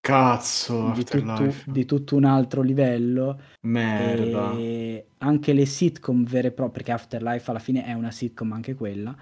Cazzo, 0.00 0.92
di 0.94 1.04
tutto, 1.04 1.52
di 1.66 1.84
tutto 1.84 2.16
un 2.16 2.24
altro 2.24 2.62
livello. 2.62 3.40
Merda. 3.62 4.52
E 4.56 5.06
anche 5.18 5.52
le 5.52 5.66
sitcom 5.66 6.24
vere 6.24 6.48
e 6.48 6.52
proprie, 6.52 6.82
perché 6.82 6.92
Afterlife 6.92 7.50
alla 7.50 7.58
fine 7.58 7.84
è 7.84 7.92
una 7.92 8.10
sitcom 8.12 8.52
anche 8.52 8.74
quella, 8.74 9.14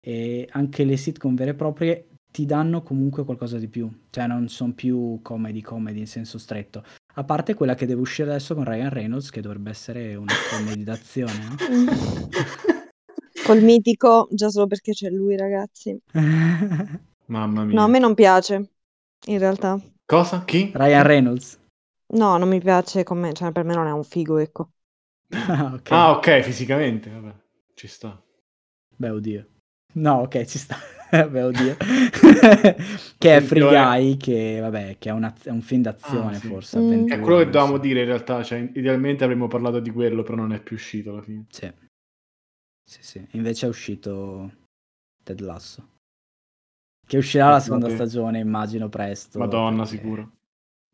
e 0.00 0.48
anche 0.52 0.84
le 0.84 0.96
sitcom 0.96 1.34
vere 1.34 1.50
e 1.50 1.54
proprie 1.54 2.06
ti 2.32 2.46
danno 2.46 2.82
comunque 2.82 3.24
qualcosa 3.24 3.58
di 3.58 3.68
più, 3.68 3.90
cioè 4.10 4.26
non 4.26 4.48
sono 4.48 4.72
più 4.72 5.18
comedy 5.22 5.60
comedy 5.60 5.98
in 5.98 6.06
senso 6.06 6.38
stretto, 6.38 6.82
a 7.14 7.24
parte 7.24 7.54
quella 7.54 7.74
che 7.74 7.86
deve 7.86 8.00
uscire 8.00 8.30
adesso 8.30 8.54
con 8.54 8.64
Ryan 8.64 8.90
Reynolds 8.90 9.30
che 9.30 9.40
dovrebbe 9.40 9.70
essere 9.70 10.14
una 10.14 10.32
comedy 10.50 10.82
d'azione, 10.84 11.56
Col 13.44 13.60
mitico, 13.62 14.28
già 14.30 14.48
solo 14.50 14.66
perché 14.66 14.92
c'è 14.92 15.08
lui, 15.10 15.36
ragazzi. 15.36 15.98
no? 16.12 17.00
Mamma 17.26 17.64
mia. 17.64 17.74
No, 17.76 17.84
a 17.84 17.88
me 17.88 17.98
non 17.98 18.14
piace, 18.14 18.70
in 19.26 19.38
realtà. 19.38 19.80
Cosa? 20.06 20.44
Chi? 20.44 20.70
Ryan 20.74 21.02
Reynolds. 21.02 21.58
No, 22.14 22.36
non 22.36 22.48
mi 22.48 22.60
piace 22.60 23.02
come, 23.02 23.32
cioè 23.32 23.52
per 23.52 23.64
me 23.64 23.74
non 23.74 23.86
è 23.86 23.90
un 23.90 24.04
figo, 24.04 24.38
ecco. 24.38 24.70
Ah, 25.30 25.72
ok. 25.74 25.90
Ah, 25.90 26.10
ok, 26.12 26.40
fisicamente, 26.42 27.10
vabbè. 27.10 27.34
Ci 27.74 27.88
sta. 27.88 28.22
Beh, 28.96 29.10
oddio. 29.10 29.46
No, 29.94 30.20
ok, 30.20 30.44
ci 30.44 30.58
sta. 30.58 30.76
Beh, 31.30 31.42
oddio. 31.42 31.76
che 33.18 33.36
è 33.36 33.40
Free 33.42 33.62
Attenzione. 33.62 33.70
Guy, 33.70 34.16
che 34.16 34.58
vabbè, 34.60 34.96
che 34.98 35.08
è, 35.10 35.12
una- 35.12 35.34
è 35.42 35.50
un 35.50 35.60
film 35.60 35.82
d'azione 35.82 36.36
Ah, 36.36 36.40
sì. 36.40 36.46
forse. 36.46 36.78
Mm. 36.78 37.08
È 37.08 37.20
quello 37.20 37.38
che 37.38 37.44
dovevamo 37.50 37.78
dire 37.78 38.00
in 38.00 38.06
realtà, 38.06 38.42
cioè 38.42 38.70
idealmente 38.74 39.24
avremmo 39.24 39.46
parlato 39.48 39.78
di 39.80 39.90
quello, 39.90 40.22
però 40.22 40.36
non 40.36 40.52
è 40.52 40.60
più 40.62 40.76
uscito 40.76 41.10
alla 41.10 41.22
fine. 41.22 41.44
Sì. 41.50 41.70
Sì, 42.84 43.02
sì. 43.02 43.26
Invece 43.32 43.66
è 43.66 43.68
uscito 43.68 44.50
Ted 45.22 45.40
Lasso. 45.40 45.88
Che 47.06 47.16
uscirà 47.18 47.50
la 47.50 47.60
seconda 47.60 47.86
Guardate- 47.86 48.08
stagione, 48.10 48.38
immagino 48.38 48.88
presto. 48.88 49.38
Madonna, 49.38 49.82
perché- 49.82 49.96
sicuro. 49.98 50.30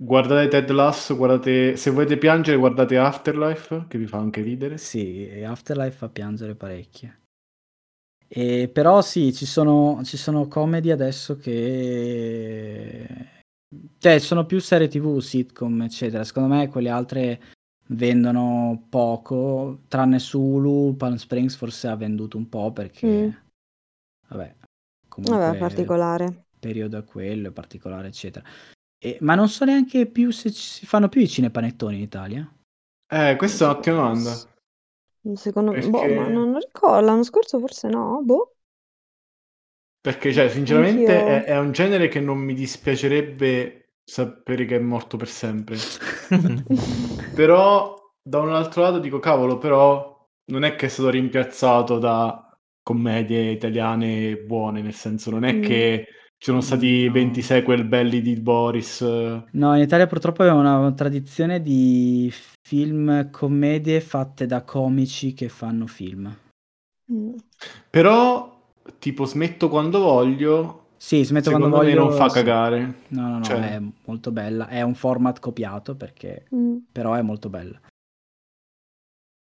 Guardate 0.01 0.49
Ted 0.49 0.71
Lasso, 0.71 1.17
guardate... 1.17 1.77
Se 1.77 1.91
volete 1.91 2.19
piangere, 2.19 2.57
guardate 2.57 2.97
Afterlife, 2.99 3.87
che 3.89 3.99
vi 3.99 4.07
fa 4.07 4.19
anche 4.19 4.43
ridere. 4.43 4.79
Sì, 4.79 5.29
Afterlife 5.45 5.97
fa 5.97 6.09
piangere 6.09 6.55
parecchie. 6.55 7.21
E 8.29 8.69
però 8.69 9.01
sì, 9.01 9.33
ci 9.33 9.47
sono, 9.47 10.03
ci 10.05 10.17
sono 10.17 10.47
comedy 10.49 10.91
adesso 10.91 11.37
che... 11.37 13.07
Cioè, 13.99 14.19
sono 14.19 14.45
più 14.47 14.61
serie 14.61 14.89
tv, 14.89 15.19
sitcom, 15.19 15.83
eccetera. 15.83 16.25
Secondo 16.25 16.55
me 16.55 16.69
quelle 16.69 16.91
altre 16.91 17.43
vendono 17.89 18.87
poco, 18.89 19.81
tranne 19.89 20.19
su 20.19 20.41
Hulu, 20.41 20.97
Palm 20.97 21.17
Springs 21.17 21.57
forse 21.57 21.89
ha 21.89 21.97
venduto 21.97 22.37
un 22.37 22.49
po' 22.49 22.71
perché... 22.73 23.07
Mm. 23.07 23.31
Vabbè, 24.29 24.55
comunque... 25.09 25.39
Vabbè, 25.39 25.59
particolare. 25.59 26.45
periodo 26.59 26.99
è 26.99 27.05
quello, 27.05 27.49
è 27.49 27.53
particolare, 27.53 28.09
eccetera. 28.09 28.45
E- 28.99 29.19
ma 29.21 29.35
non 29.35 29.49
so 29.49 29.65
neanche 29.65 30.07
più 30.07 30.31
se 30.31 30.53
ci 30.53 30.61
si 30.61 30.87
fanno 30.87 31.09
più 31.09 31.21
i 31.21 31.29
cinepanettoni 31.29 31.97
in 31.97 32.03
Italia. 32.03 32.53
Eh, 33.11 33.37
questa 33.37 33.65
è 33.65 33.69
un'ottima 33.69 33.97
domanda. 33.97 34.37
Secondo 35.37 35.73
me, 35.73 35.79
Perché- 35.81 35.91
boh, 35.91 36.09
ma 36.09 36.29
non, 36.29 36.51
non 36.51 36.61
ricordo, 36.61 37.01
l'anno 37.07 37.23
scorso 37.25 37.59
forse 37.59 37.89
no, 37.89 38.21
boh. 38.25 38.55
Perché, 40.01 40.33
cioè, 40.33 40.49
sinceramente 40.49 41.13
Anch'io. 41.13 41.25
è, 41.25 41.45
è 41.45 41.59
un 41.59 41.73
genere 41.73 42.09
che 42.09 42.21
non 42.21 42.39
mi 42.39 42.55
dispiacerebbe 42.55 43.97
sapere 44.05 44.65
che 44.65 44.77
è 44.77 44.79
morto 44.79 45.17
per 45.17 45.29
sempre. 45.29 45.77
Però, 47.33 47.97
da 48.23 48.39
un 48.41 48.53
altro 48.53 48.83
lato 48.83 48.99
dico, 48.99 49.19
cavolo, 49.19 49.59
però 49.59 50.17
non 50.47 50.65
è 50.65 50.75
che 50.77 50.87
è 50.87 50.89
stato 50.89 51.11
rimpiazzato 51.11 51.99
da 51.99 52.43
commedie 52.83 53.51
italiane 53.51 54.37
buone, 54.39 54.83
nel 54.83 54.95
senso, 54.95 55.31
non 55.31 55.45
è 55.45 55.59
Mm. 55.59 55.61
che 55.61 56.07
ci 56.39 56.45
sono 56.51 56.61
stati 56.61 57.07
No. 57.07 57.13
20 57.13 57.43
sequel 57.43 57.85
belli 57.85 58.23
di 58.23 58.35
Boris. 58.37 59.01
No, 59.03 59.75
in 59.75 59.83
Italia 59.83 60.07
purtroppo 60.07 60.43
abbiamo 60.43 60.61
una 60.61 60.93
tradizione 60.93 61.61
di 61.61 62.33
film 62.67 63.31
commedie 63.31 64.01
fatte 64.01 64.47
da 64.47 64.63
comici 64.63 65.35
che 65.35 65.49
fanno 65.49 65.87
film. 65.87 66.33
Mm. 67.13 67.33
Però, 67.91 68.61
tipo, 68.99 69.25
smetto 69.25 69.69
quando 69.69 69.99
voglio. 70.01 70.85
Sì, 70.97 71.25
smetto 71.25 71.51
quando 71.51 71.67
Secondo 71.69 71.87
me 71.87 71.95
voglio. 71.95 72.09
non 72.09 72.17
fa 72.17 72.29
cagare. 72.33 72.95
No, 73.09 73.29
no, 73.29 73.39
no, 73.39 73.43
Cioè- 73.45 73.75
è 73.77 73.83
molto 74.07 74.31
bella. 74.33 74.69
È 74.69 74.83
un 74.83 74.95
format 74.95 75.39
copiato 75.41 75.97
perché 75.97 76.47
Mm. 76.55 76.77
però 76.93 77.15
è 77.15 77.23
molto 77.23 77.49
bella. 77.49 77.81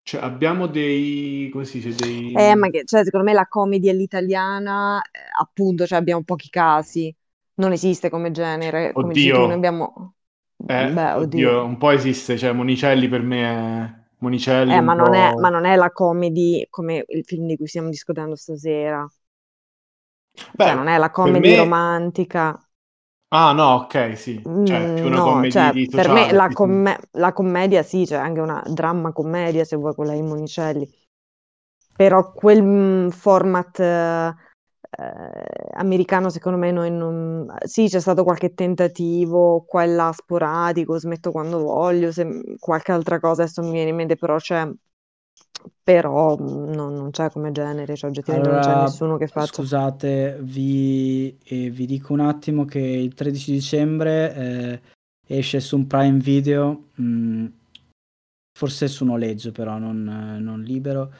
Cioè, 0.04 0.22
abbiamo 0.22 0.68
dei. 0.68 1.50
come 1.52 1.66
si 1.66 1.80
dice? 1.80 1.96
Dei. 1.96 2.34
Eh, 2.34 2.56
ma 2.56 2.70
che, 2.70 2.84
cioè, 2.86 3.04
secondo 3.04 3.26
me 3.26 3.34
la 3.34 3.48
comedy 3.48 3.90
all'italiana, 3.90 5.02
eh, 5.02 5.20
appunto, 5.40 5.86
cioè 5.86 6.00
abbiamo 6.00 6.24
pochi 6.24 6.50
casi. 6.50 7.14
Non 7.56 7.72
esiste 7.72 8.10
come 8.10 8.32
genere, 8.32 8.94
come 8.94 9.12
Oddio. 9.12 9.46
noi 9.46 9.54
abbiamo... 9.54 10.16
Eh, 10.68 10.92
Beh, 10.92 11.14
oddio, 11.14 11.50
oddio. 11.50 11.66
un 11.66 11.78
po' 11.78 11.92
esiste. 11.92 12.38
Cioè, 12.38 12.52
Monicelli 12.52 13.08
per 13.08 13.22
me 13.22 13.44
è. 13.44 14.00
Monicelli. 14.20 14.74
Eh, 14.74 14.82
ma 14.82 14.94
non 14.94 15.14
è, 15.14 15.34
ma 15.36 15.50
non 15.50 15.66
è 15.66 15.76
la 15.76 15.92
comedy 15.92 16.68
come 16.70 17.04
il 17.08 17.24
film 17.26 17.48
di 17.48 17.58
cui 17.58 17.68
stiamo 17.68 17.90
discutendo 17.90 18.36
stasera. 18.36 19.08
Beh, 20.54 20.66
Cioè, 20.66 20.76
non 20.76 20.88
è 20.88 20.98
la 20.98 21.10
comedy 21.12 21.50
me- 21.50 21.56
romantica. 21.56 22.58
Ah, 23.34 23.54
no, 23.54 23.76
ok, 23.84 24.15
sì. 24.17 24.50
Cioè, 24.62 24.88
Mm, 24.88 24.94
più 24.94 25.08
una 25.08 25.22
no, 25.22 25.24
comedy 25.24 25.50
cioè, 25.50 25.72
di 25.72 25.89
per 25.94 26.10
sociale, 26.10 26.10
me 26.10 26.32
la, 26.32 26.48
sì, 26.48 26.52
comm- 26.52 26.89
la 27.12 27.32
commedia 27.34 27.84
sì, 27.84 28.06
c'è 28.06 28.15
anche 28.15 28.39
una 28.39 28.62
dramma 28.67 29.12
commedia 29.12 29.63
se 29.65 29.76
vuoi 29.76 29.94
quella 29.96 30.13
di 30.13 30.22
Monicelli. 30.22 30.89
Però 31.96 32.32
quel 32.34 32.63
mm, 32.63 33.10
format 33.10 33.80
eh, 33.80 34.28
eh, 34.28 35.70
americano 35.74 36.30
secondo 36.30 36.58
me 36.58 36.72
noi 36.72 36.89
non... 36.91 37.46
Sì, 37.65 37.88
c'è 37.88 38.00
stato 38.00 38.24
qualche 38.24 38.54
tentativo, 38.54 39.63
qua 39.65 39.84
e 39.84 39.88
là 39.88 40.12
sporadico, 40.13 40.98
smetto 40.98 41.32
quando 41.32 41.60
voglio, 41.60 42.12
se 42.12 42.56
qualche 42.60 42.91
altra 42.91 43.20
cosa 43.20 43.44
adesso 43.44 43.62
mi 43.62 43.72
viene 43.72 43.89
in 43.89 43.96
mente, 43.96 44.15
però 44.15 44.38
c'è 44.38 44.67
però 45.84 46.38
mm, 46.38 46.71
non, 46.74 46.93
non 46.93 47.12
c'è 47.12 47.30
come 47.32 47.52
genere, 47.52 47.95
cioè 47.95 48.10
oggettivamente 48.10 48.50
non 48.52 48.60
c'è 48.60 48.69
Allora, 48.69 48.82
nessuno 48.82 49.17
che 49.17 49.28
faccia. 49.28 49.63
scusate, 49.63 50.38
vi, 50.41 51.38
eh, 51.43 51.69
vi 51.69 51.86
dico 51.86 52.13
un 52.13 52.21
attimo 52.21 52.65
che 52.65 52.80
il 52.80 53.13
13 53.13 53.52
dicembre 53.52 54.36
eh, 54.36 54.82
esce 55.28 55.60
su 55.60 55.76
un 55.78 55.88
Prime 55.88 56.19
Video, 56.19 56.89
mh, 56.95 57.45
forse 58.58 58.88
su 58.88 59.06
noleggio 59.06 59.52
però, 59.52 59.78
non, 59.78 60.08
eh, 60.08 60.39
non 60.39 60.62
libero, 60.62 61.12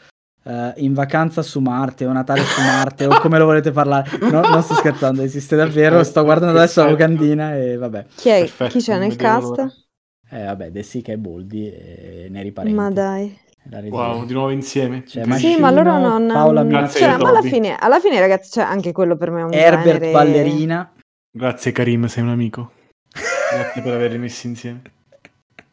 eh, 0.44 0.74
in 0.78 0.94
vacanza 0.94 1.42
su 1.42 1.60
Marte 1.60 2.06
o 2.06 2.12
Natale 2.12 2.44
su 2.44 2.62
Marte 2.62 3.06
o 3.06 3.20
come 3.20 3.38
lo 3.38 3.46
volete 3.46 3.72
parlare. 3.72 4.10
No, 4.30 4.42
non 4.42 4.62
sto 4.64 4.74
scherzando, 4.76 5.22
esiste 5.22 5.56
davvero, 5.56 6.04
sto 6.04 6.24
guardando 6.24 6.58
adesso 6.58 6.82
la 6.82 6.88
Perfetto. 6.88 7.10
locandina 7.12 7.56
e 7.58 7.76
vabbè. 7.78 8.06
Chi, 8.16 8.30
è, 8.30 8.40
Perfetto, 8.40 8.72
chi 8.72 8.80
c'è 8.80 8.98
nel 8.98 9.16
cast? 9.16 9.60
Eh, 10.30 10.46
vabbè, 10.46 10.72
De 10.72 10.84
Sica 10.84 11.12
e 11.12 11.18
Boldi 11.18 11.70
e 11.72 12.28
Neri 12.30 12.52
Parenti. 12.52 12.76
Ma 12.78 12.90
dai. 12.90 13.38
Wow, 13.70 14.26
di 14.26 14.34
nuovo 14.34 14.50
insieme. 14.50 15.06
Cioè. 15.06 15.24
Sì, 15.38 15.58
ma 15.58 15.70
loro 15.70 15.98
non... 16.00 16.28
Paola 16.28 16.64
Grazie 16.64 17.00
Cioè, 17.00 17.18
ma 17.18 17.30
alla 17.30 17.42
fine, 17.42 17.76
alla 17.76 18.00
fine, 18.00 18.20
ragazzi, 18.20 18.52
cioè, 18.52 18.64
anche 18.64 18.92
quello 18.92 19.16
per 19.16 19.30
me 19.30 19.42
è 19.42 19.44
un 19.44 19.54
Herbert 19.54 20.00
genere... 20.00 20.12
Ballerina. 20.12 20.94
Grazie 21.32 21.72
Karim, 21.72 22.08
sei 22.08 22.24
un 22.24 22.30
amico. 22.30 22.72
Grazie 23.52 23.82
per 23.82 23.94
averli 23.94 24.18
messi 24.18 24.48
insieme. 24.48 24.82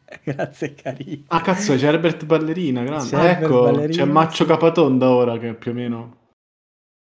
Grazie 0.23 0.73
carino. 0.73 1.23
Ah, 1.27 1.41
cazzo, 1.41 1.75
c'è 1.75 1.87
Herbert 1.87 2.25
Ballerina, 2.25 2.83
grande. 2.83 3.09
C'è 3.09 3.17
Herbert 3.17 3.41
ecco, 3.43 3.61
Ballerina, 3.63 4.03
c'è 4.03 4.09
Maccio 4.09 4.43
sì. 4.43 4.49
Capatonda 4.49 5.09
ora 5.09 5.37
che 5.37 5.53
più 5.53 5.71
o 5.71 5.73
meno 5.73 6.17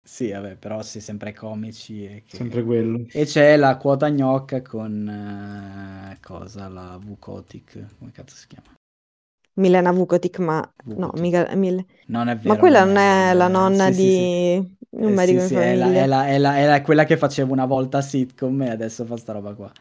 Sì, 0.03 0.31
vabbè, 0.31 0.55
però 0.55 0.81
sì, 0.81 1.01
sempre 1.01 1.33
comici. 1.33 2.05
E, 2.05 2.23
che- 2.25 2.37
sempre 2.37 2.63
quello. 2.63 3.05
e 3.11 3.25
c'è 3.25 3.57
la 3.57 3.77
quota 3.77 4.09
gnocca 4.09 4.61
con 4.61 5.07
eh, 5.07 6.17
cosa? 6.21 6.67
La 6.69 6.99
Vukotic. 7.01 7.97
Come 7.97 8.11
cazzo 8.11 8.35
si 8.35 8.47
chiama? 8.47 8.76
Milena 9.57 9.91
Vukotic, 9.91 10.39
ma... 10.39 10.61
No, 10.85 10.95
Vukotic. 10.95 11.21
mica... 11.21 11.55
Mil- 11.55 11.85
Non 12.07 12.27
è 12.29 12.35
vero. 12.37 12.53
Ma 12.53 12.59
quella 12.59 12.83
non 12.85 12.93
non 12.93 12.97
è 12.97 13.33
la 13.33 13.47
nonna 13.47 13.85
sì, 13.87 13.93
di 13.93 14.09
sì. 14.09 14.75
un 14.91 15.13
Eh, 15.13 15.17
sì, 15.17 15.33
in 15.33 15.47
sì, 15.47 15.55
è, 15.55 15.75
la- 15.75 15.91
è 15.91 16.05
la- 16.07 16.27
è 16.27 16.37
la- 16.37 16.57
è 16.57 16.65
la- 16.65 16.81
quella 16.81 17.03
che 17.05 17.17
faceva 17.17 17.51
una 17.51 17.65
volta 17.65 18.01
sitcom 18.01 18.61
e 18.61 18.69
adesso 18.69 19.05
fa 19.05 19.17
sta 19.17 19.33
roba 19.33 19.53
qua. 19.53 19.71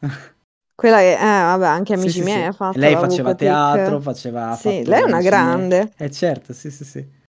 Quella 0.74 0.98
che... 0.98 1.12
Eh, 1.12 1.16
vabbè, 1.16 1.66
anche 1.66 1.92
amici 1.94 2.18
sì, 2.18 2.22
miei 2.22 2.42
sì. 2.42 2.48
ha 2.48 2.52
fatto 2.52 2.78
Lei 2.78 2.94
faceva 2.94 3.28
Vukotic. 3.28 3.38
teatro, 3.38 4.00
faceva... 4.00 4.56
Sì, 4.56 4.84
lei 4.84 5.00
è 5.00 5.04
una 5.04 5.20
grande. 5.20 5.76
miei. 5.76 5.92
Eh 5.96 6.10
certo, 6.10 6.52
sì, 6.52 6.70
sì, 6.70 6.84
sì. 6.84 7.20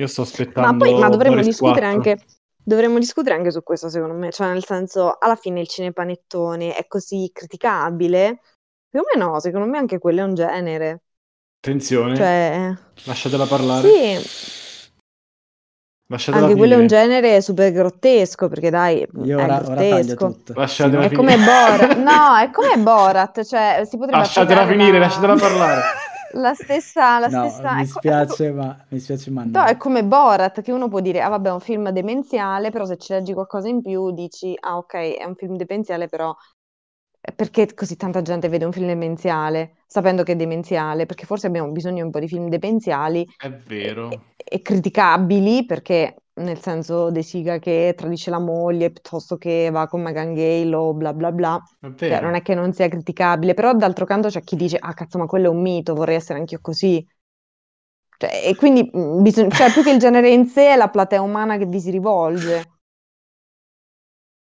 Io 0.00 0.06
sto 0.06 0.22
Ma 0.22 0.22
aspettando 0.22 0.76
poi, 0.76 0.94
ma 0.98 1.08
dovremmo 1.08 1.40
discutere 1.42 1.86
4. 1.86 1.94
anche, 1.96 2.18
dovremmo 2.62 2.98
discutere 2.98 3.34
anche 3.36 3.50
su 3.50 3.62
questo, 3.62 3.88
secondo 3.88 4.14
me. 4.14 4.30
Cioè, 4.30 4.48
nel 4.48 4.64
senso, 4.64 5.16
alla 5.18 5.36
fine 5.36 5.60
il 5.60 5.68
cinepanettone 5.68 6.74
è 6.74 6.86
così 6.86 7.30
criticabile? 7.32 8.40
Secondo 8.90 9.08
me 9.14 9.18
no, 9.32 9.40
secondo 9.40 9.66
me 9.66 9.78
anche 9.78 9.98
quello 9.98 10.20
è 10.20 10.24
un 10.24 10.34
genere. 10.34 11.02
Attenzione, 11.60 12.16
Cioè, 12.16 12.74
lasciatela 13.04 13.46
parlare. 13.46 13.92
sì, 13.92 14.18
Lasciatela 16.10 16.50
anche 16.50 16.56
quello 16.56 16.74
è 16.74 16.76
un 16.78 16.86
finire. 16.86 16.86
genere 16.86 17.40
super 17.40 17.72
grottesco, 17.72 18.48
perché 18.48 18.70
dai, 18.70 19.06
Io 19.24 19.38
è 19.38 19.42
ora, 19.42 19.68
ora 19.68 19.84
taglio 19.84 20.16
grottesco. 20.16 20.16
tutto. 20.16 20.54
Lasciatela 20.54 21.06
Sì, 21.06 21.06
È 21.06 21.10
come 21.10 21.38
Borat, 21.38 21.94
no, 21.96 22.36
è 22.36 22.50
come 22.50 22.78
Borat, 22.82 23.44
cioè 23.44 23.82
si 23.84 23.96
potrebbe 23.98 24.22
Lasciatela 24.22 24.66
applicare 24.66 24.66
finire, 24.66 24.98
la- 24.98 24.98
lasciatela 24.98 25.36
parlare. 25.36 25.82
la 26.34 26.54
stessa, 26.54 27.18
la 27.18 27.30
No, 27.30 27.30
stessa... 27.30 27.70
mi 27.70 27.84
è 27.84 27.86
co- 27.88 28.00
è 28.00 28.24
spiace, 28.24 28.50
ma 28.52 28.84
mi 28.90 28.98
spiace, 29.00 29.30
ma 29.30 29.44
No, 29.50 29.64
no. 29.64 29.66
è 29.66 29.76
come 29.78 30.04
Borat, 30.04 30.60
che 30.60 30.72
uno 30.72 30.88
può 30.88 31.00
dire, 31.00 31.20
ah 31.22 31.28
vabbè, 31.30 31.48
è 31.48 31.52
un 31.52 31.60
film 31.60 31.88
demenziale, 31.90 32.70
però 32.70 32.84
se 32.84 32.96
ci 32.98 33.12
leggi 33.14 33.32
qualcosa 33.32 33.68
in 33.68 33.80
più 33.80 34.10
dici, 34.12 34.54
ah 34.60 34.76
ok, 34.76 34.94
è 35.16 35.24
un 35.24 35.34
film 35.36 35.56
demenziale, 35.56 36.06
però 36.08 36.34
perché 37.34 37.72
così 37.74 37.96
tanta 37.96 38.22
gente 38.22 38.48
vede 38.48 38.64
un 38.64 38.72
film 38.72 38.86
demenziale, 38.86 39.76
sapendo 39.86 40.22
che 40.22 40.32
è 40.32 40.36
demenziale? 40.36 41.06
Perché 41.06 41.26
forse 41.26 41.46
abbiamo 41.46 41.70
bisogno 41.72 42.04
un 42.04 42.10
po' 42.10 42.20
di 42.20 42.28
film 42.28 42.48
demenziali 42.48 43.26
È 43.36 43.48
vero. 43.48 44.08
e- 44.08 44.20
e 44.36 44.62
criticabili, 44.62 45.64
perché 45.66 46.16
nel 46.34 46.60
senso 46.60 47.10
De 47.10 47.22
Siga 47.22 47.58
che 47.58 47.94
tradisce 47.96 48.30
la 48.30 48.38
moglie 48.38 48.90
piuttosto 48.92 49.36
che 49.36 49.70
va 49.70 49.86
con 49.88 50.02
Meghan 50.02 50.34
Gale 50.34 50.74
o 50.74 50.94
bla 50.94 51.12
bla 51.12 51.32
bla. 51.32 51.60
È 51.80 51.88
Cioè, 52.04 52.20
non 52.20 52.34
è 52.34 52.42
che 52.42 52.54
non 52.54 52.72
sia 52.72 52.88
criticabile, 52.88 53.54
però 53.54 53.74
d'altro 53.74 54.06
canto 54.06 54.28
c'è 54.28 54.40
chi 54.42 54.56
dice, 54.56 54.78
ah 54.78 54.94
cazzo, 54.94 55.18
ma 55.18 55.26
quello 55.26 55.46
è 55.48 55.50
un 55.50 55.60
mito, 55.60 55.94
vorrei 55.94 56.16
essere 56.16 56.38
anch'io 56.38 56.60
così. 56.60 57.04
Cioè, 58.18 58.48
e 58.48 58.54
quindi 58.56 58.88
mh, 58.92 59.22
bisogna, 59.22 59.48
cioè, 59.50 59.70
più 59.72 59.82
che 59.82 59.90
il 59.92 59.98
genere 59.98 60.28
in 60.30 60.46
sé 60.46 60.72
è 60.72 60.76
la 60.76 60.88
platea 60.90 61.22
umana 61.22 61.56
che 61.56 61.66
vi 61.66 61.80
si 61.80 61.90
rivolge. 61.90 62.64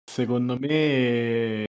Secondo 0.06 0.58
me 0.58 1.64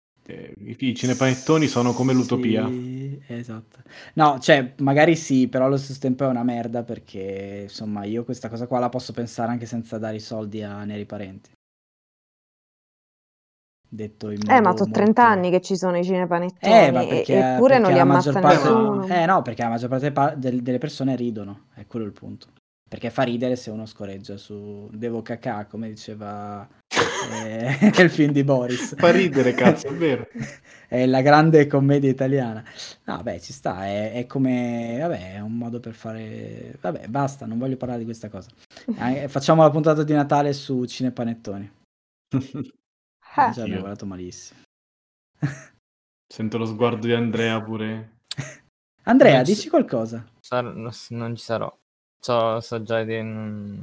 i 0.60 0.76
i 0.80 0.96
cinepanettoni 0.96 1.68
sono 1.68 1.94
come 1.94 2.14
l'utopia. 2.14 2.68
Sì, 2.68 3.22
esatto. 3.28 3.80
No, 4.14 4.40
cioè, 4.40 4.74
magari 4.80 5.16
sì, 5.16 5.48
però 5.48 5.66
allo 5.66 5.78
stesso 5.78 6.00
tempo 6.00 6.24
è 6.26 6.28
una 6.28 6.44
merda 6.44 6.84
perché, 6.84 7.62
insomma, 7.64 8.04
io 8.06 8.24
questa 8.24 8.50
cosa 8.50 8.68
qua 8.68 8.80
la 8.80 8.90
posso 8.90 9.14
pensare 9.14 9.52
anche 9.52 9.66
senza 9.66 9.98
dare 9.98 10.18
i 10.18 10.20
soldi 10.20 10.62
a 10.64 10.84
Neri 10.84 11.06
Parenti. 11.06 11.52
Detto 13.92 14.30
in 14.30 14.42
Eh, 14.48 14.62
ma 14.62 14.70
modo 14.70 14.84
sono 14.84 14.92
30 14.92 15.24
molto- 15.24 15.38
anni 15.40 15.50
che 15.50 15.62
ci 15.62 15.76
sono 15.76 15.98
i 15.98 16.04
cinepanettoni, 16.04 16.74
Eh, 16.74 16.92
ma 16.92 17.06
perché, 17.08 17.34
eppure 17.40 17.80
non 17.80 17.82
perché 17.82 17.88
li 17.92 17.94
la 17.96 18.02
ammazza 18.02 18.32
maggior 18.32 18.42
parte, 18.44 18.68
nessuno. 18.70 19.08
eh 19.08 19.26
no, 19.26 19.42
perché 19.42 19.64
la 19.64 19.70
maggior 19.70 19.90
parte 19.90 20.12
pa- 20.12 20.36
del- 20.36 20.62
delle 20.62 20.78
persone 20.78 21.16
ridono, 21.16 21.66
è 21.74 21.88
quello 21.88 22.06
il 22.06 22.12
punto. 22.12 22.48
Perché 22.90 23.12
fa 23.12 23.22
ridere 23.22 23.56
se 23.56 23.70
uno 23.70 23.86
scorreggia 23.86 24.36
su 24.38 24.90
Devo 24.92 25.22
cacà, 25.22 25.66
come 25.68 25.90
diceva 25.90 26.68
eh, 27.46 27.78
il 28.02 28.10
film 28.10 28.32
di 28.32 28.44
Boris. 28.44 28.96
Fa 28.96 29.12
ridere, 29.12 29.54
cazzo, 29.54 29.88
è 29.88 29.94
vero. 29.94 30.28
È 30.90 31.06
la 31.06 31.22
grande 31.22 31.68
commedia 31.68 32.10
italiana. 32.10 32.64
No, 33.04 33.22
beh, 33.22 33.40
ci 33.40 33.54
sta, 33.54 33.86
è, 33.86 34.12
è 34.14 34.26
come, 34.26 34.98
vabbè, 35.00 35.36
è 35.36 35.40
un 35.40 35.56
modo 35.56 35.80
per 35.80 35.94
fare... 35.94 36.76
Vabbè, 36.82 37.06
basta, 37.10 37.46
non 37.46 37.60
voglio 37.60 37.78
parlare 37.78 38.00
di 38.00 38.06
questa 38.06 38.28
cosa. 38.28 38.50
Eh, 38.98 39.28
facciamo 39.28 39.62
la 39.62 39.70
puntata 39.70 40.02
di 40.02 40.14
Natale 40.14 40.52
su 40.52 40.84
Cinepanettoni. 40.86 41.72
Eh, 42.30 43.52
già 43.54 43.62
abbiamo 43.62 43.82
parlato 43.82 44.08
malissimo. 44.08 44.62
Sento 46.28 46.58
lo 46.58 46.66
sguardo 46.66 47.06
di 47.06 47.14
Andrea 47.14 47.62
pure. 47.62 48.18
Andrea, 49.04 49.36
Non 49.38 49.46
ci- 49.46 49.54
dici 49.54 49.70
qualcosa. 49.70 50.26
Sar- 50.40 50.74
non, 50.76 50.92
s- 50.92 51.12
non 51.12 51.36
ci 51.36 51.44
sarò. 51.44 51.72
So, 52.20 52.60
so 52.60 52.82
già 52.84 53.04
di 53.04 53.22
non, 53.22 53.78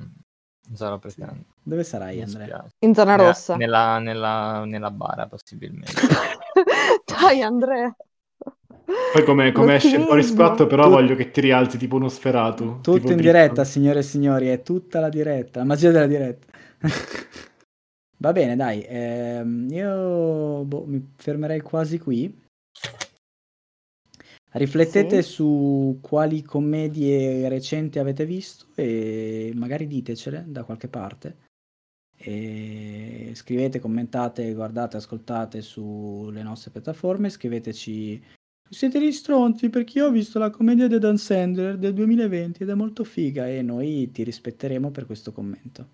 non 0.68 0.76
sarò 0.76 0.98
presente. 0.98 1.44
Dove 1.62 1.84
sarai, 1.84 2.20
Andrea? 2.22 2.64
in 2.80 2.94
zona 2.94 3.16
Nella- 3.16 3.28
rossa. 3.28 3.56
Nella, 3.56 3.98
nella, 3.98 4.64
nella 4.64 4.90
bara, 4.90 5.26
possibilmente. 5.26 5.92
Dai, 7.04 7.42
Andrea. 7.42 7.94
Poi 9.12 9.24
come, 9.24 9.50
come 9.52 9.76
esce 9.76 9.98
Boris 9.98 10.28
L'ottimismo. 10.28 10.36
4 10.44 10.66
però 10.66 10.84
Tu- 10.84 10.90
voglio 10.90 11.14
che 11.16 11.30
ti 11.30 11.40
rialzi 11.40 11.78
tipo 11.78 11.96
uno 11.96 12.08
sferato. 12.08 12.64
Tutto 12.82 12.92
tipo 12.92 13.10
in 13.10 13.16
dritto. 13.16 13.32
diretta, 13.32 13.64
signore 13.64 13.98
e 14.00 14.02
signori, 14.02 14.48
è 14.48 14.62
tutta 14.62 15.00
la 15.00 15.08
diretta, 15.08 15.60
la 15.60 15.64
magia 15.64 15.90
della 15.90 16.06
diretta. 16.06 16.46
Va 18.18 18.32
bene, 18.32 18.56
dai, 18.56 18.82
ehm, 18.88 19.68
io 19.70 20.64
boh, 20.64 20.84
mi 20.86 21.12
fermerei 21.16 21.60
quasi 21.60 21.98
qui. 21.98 22.44
Riflettete 24.58 25.22
Sì. 25.22 25.32
su 25.32 25.98
quali 26.00 26.42
commedie 26.42 27.48
recenti 27.48 27.98
avete 27.98 28.24
visto 28.24 28.66
e 28.74 29.52
magari 29.54 29.86
ditecele 29.86 30.44
da 30.46 30.64
qualche 30.64 30.88
parte. 30.88 31.36
E 32.18 33.32
scrivete, 33.34 33.78
commentate, 33.78 34.54
guardate, 34.54 34.96
ascoltate 34.96 35.60
sulle 35.60 36.42
nostre 36.42 36.70
piattaforme, 36.70 37.28
scriveteci 37.28 38.22
siete 38.68 39.00
gli 39.00 39.12
stronzi 39.12 39.68
perché 39.68 39.98
io 39.98 40.06
ho 40.06 40.10
visto 40.10 40.38
la 40.38 40.50
commedia 40.50 40.88
di 40.88 40.98
Dan 40.98 41.18
Sandler 41.18 41.76
del 41.76 41.94
2020 41.94 42.62
ed 42.62 42.68
è 42.70 42.74
molto 42.74 43.04
figa 43.04 43.48
e 43.48 43.62
noi 43.62 44.10
ti 44.10 44.24
rispetteremo 44.24 44.90
per 44.90 45.06
questo 45.06 45.30
commento. 45.32 45.90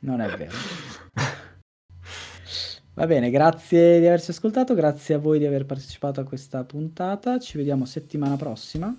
Non 0.00 0.20
è 0.20 0.28
vero. 0.36 0.52
Va 3.00 3.06
bene, 3.06 3.30
grazie 3.30 3.98
di 3.98 4.06
averci 4.06 4.30
ascoltato, 4.30 4.74
grazie 4.74 5.14
a 5.14 5.18
voi 5.18 5.38
di 5.38 5.46
aver 5.46 5.64
partecipato 5.64 6.20
a 6.20 6.24
questa 6.24 6.64
puntata. 6.64 7.38
Ci 7.38 7.56
vediamo 7.56 7.86
settimana 7.86 8.36
prossima 8.36 8.94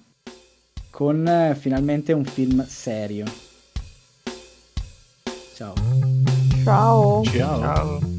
con 0.89 1.28
eh, 1.28 1.54
finalmente 1.54 2.12
un 2.12 2.26
film 2.26 2.66
serio. 2.66 3.26
Ciao. 5.54 5.76
Ciao. 6.64 7.24
Ciao. 7.26 7.60
Ciao. 7.60 8.11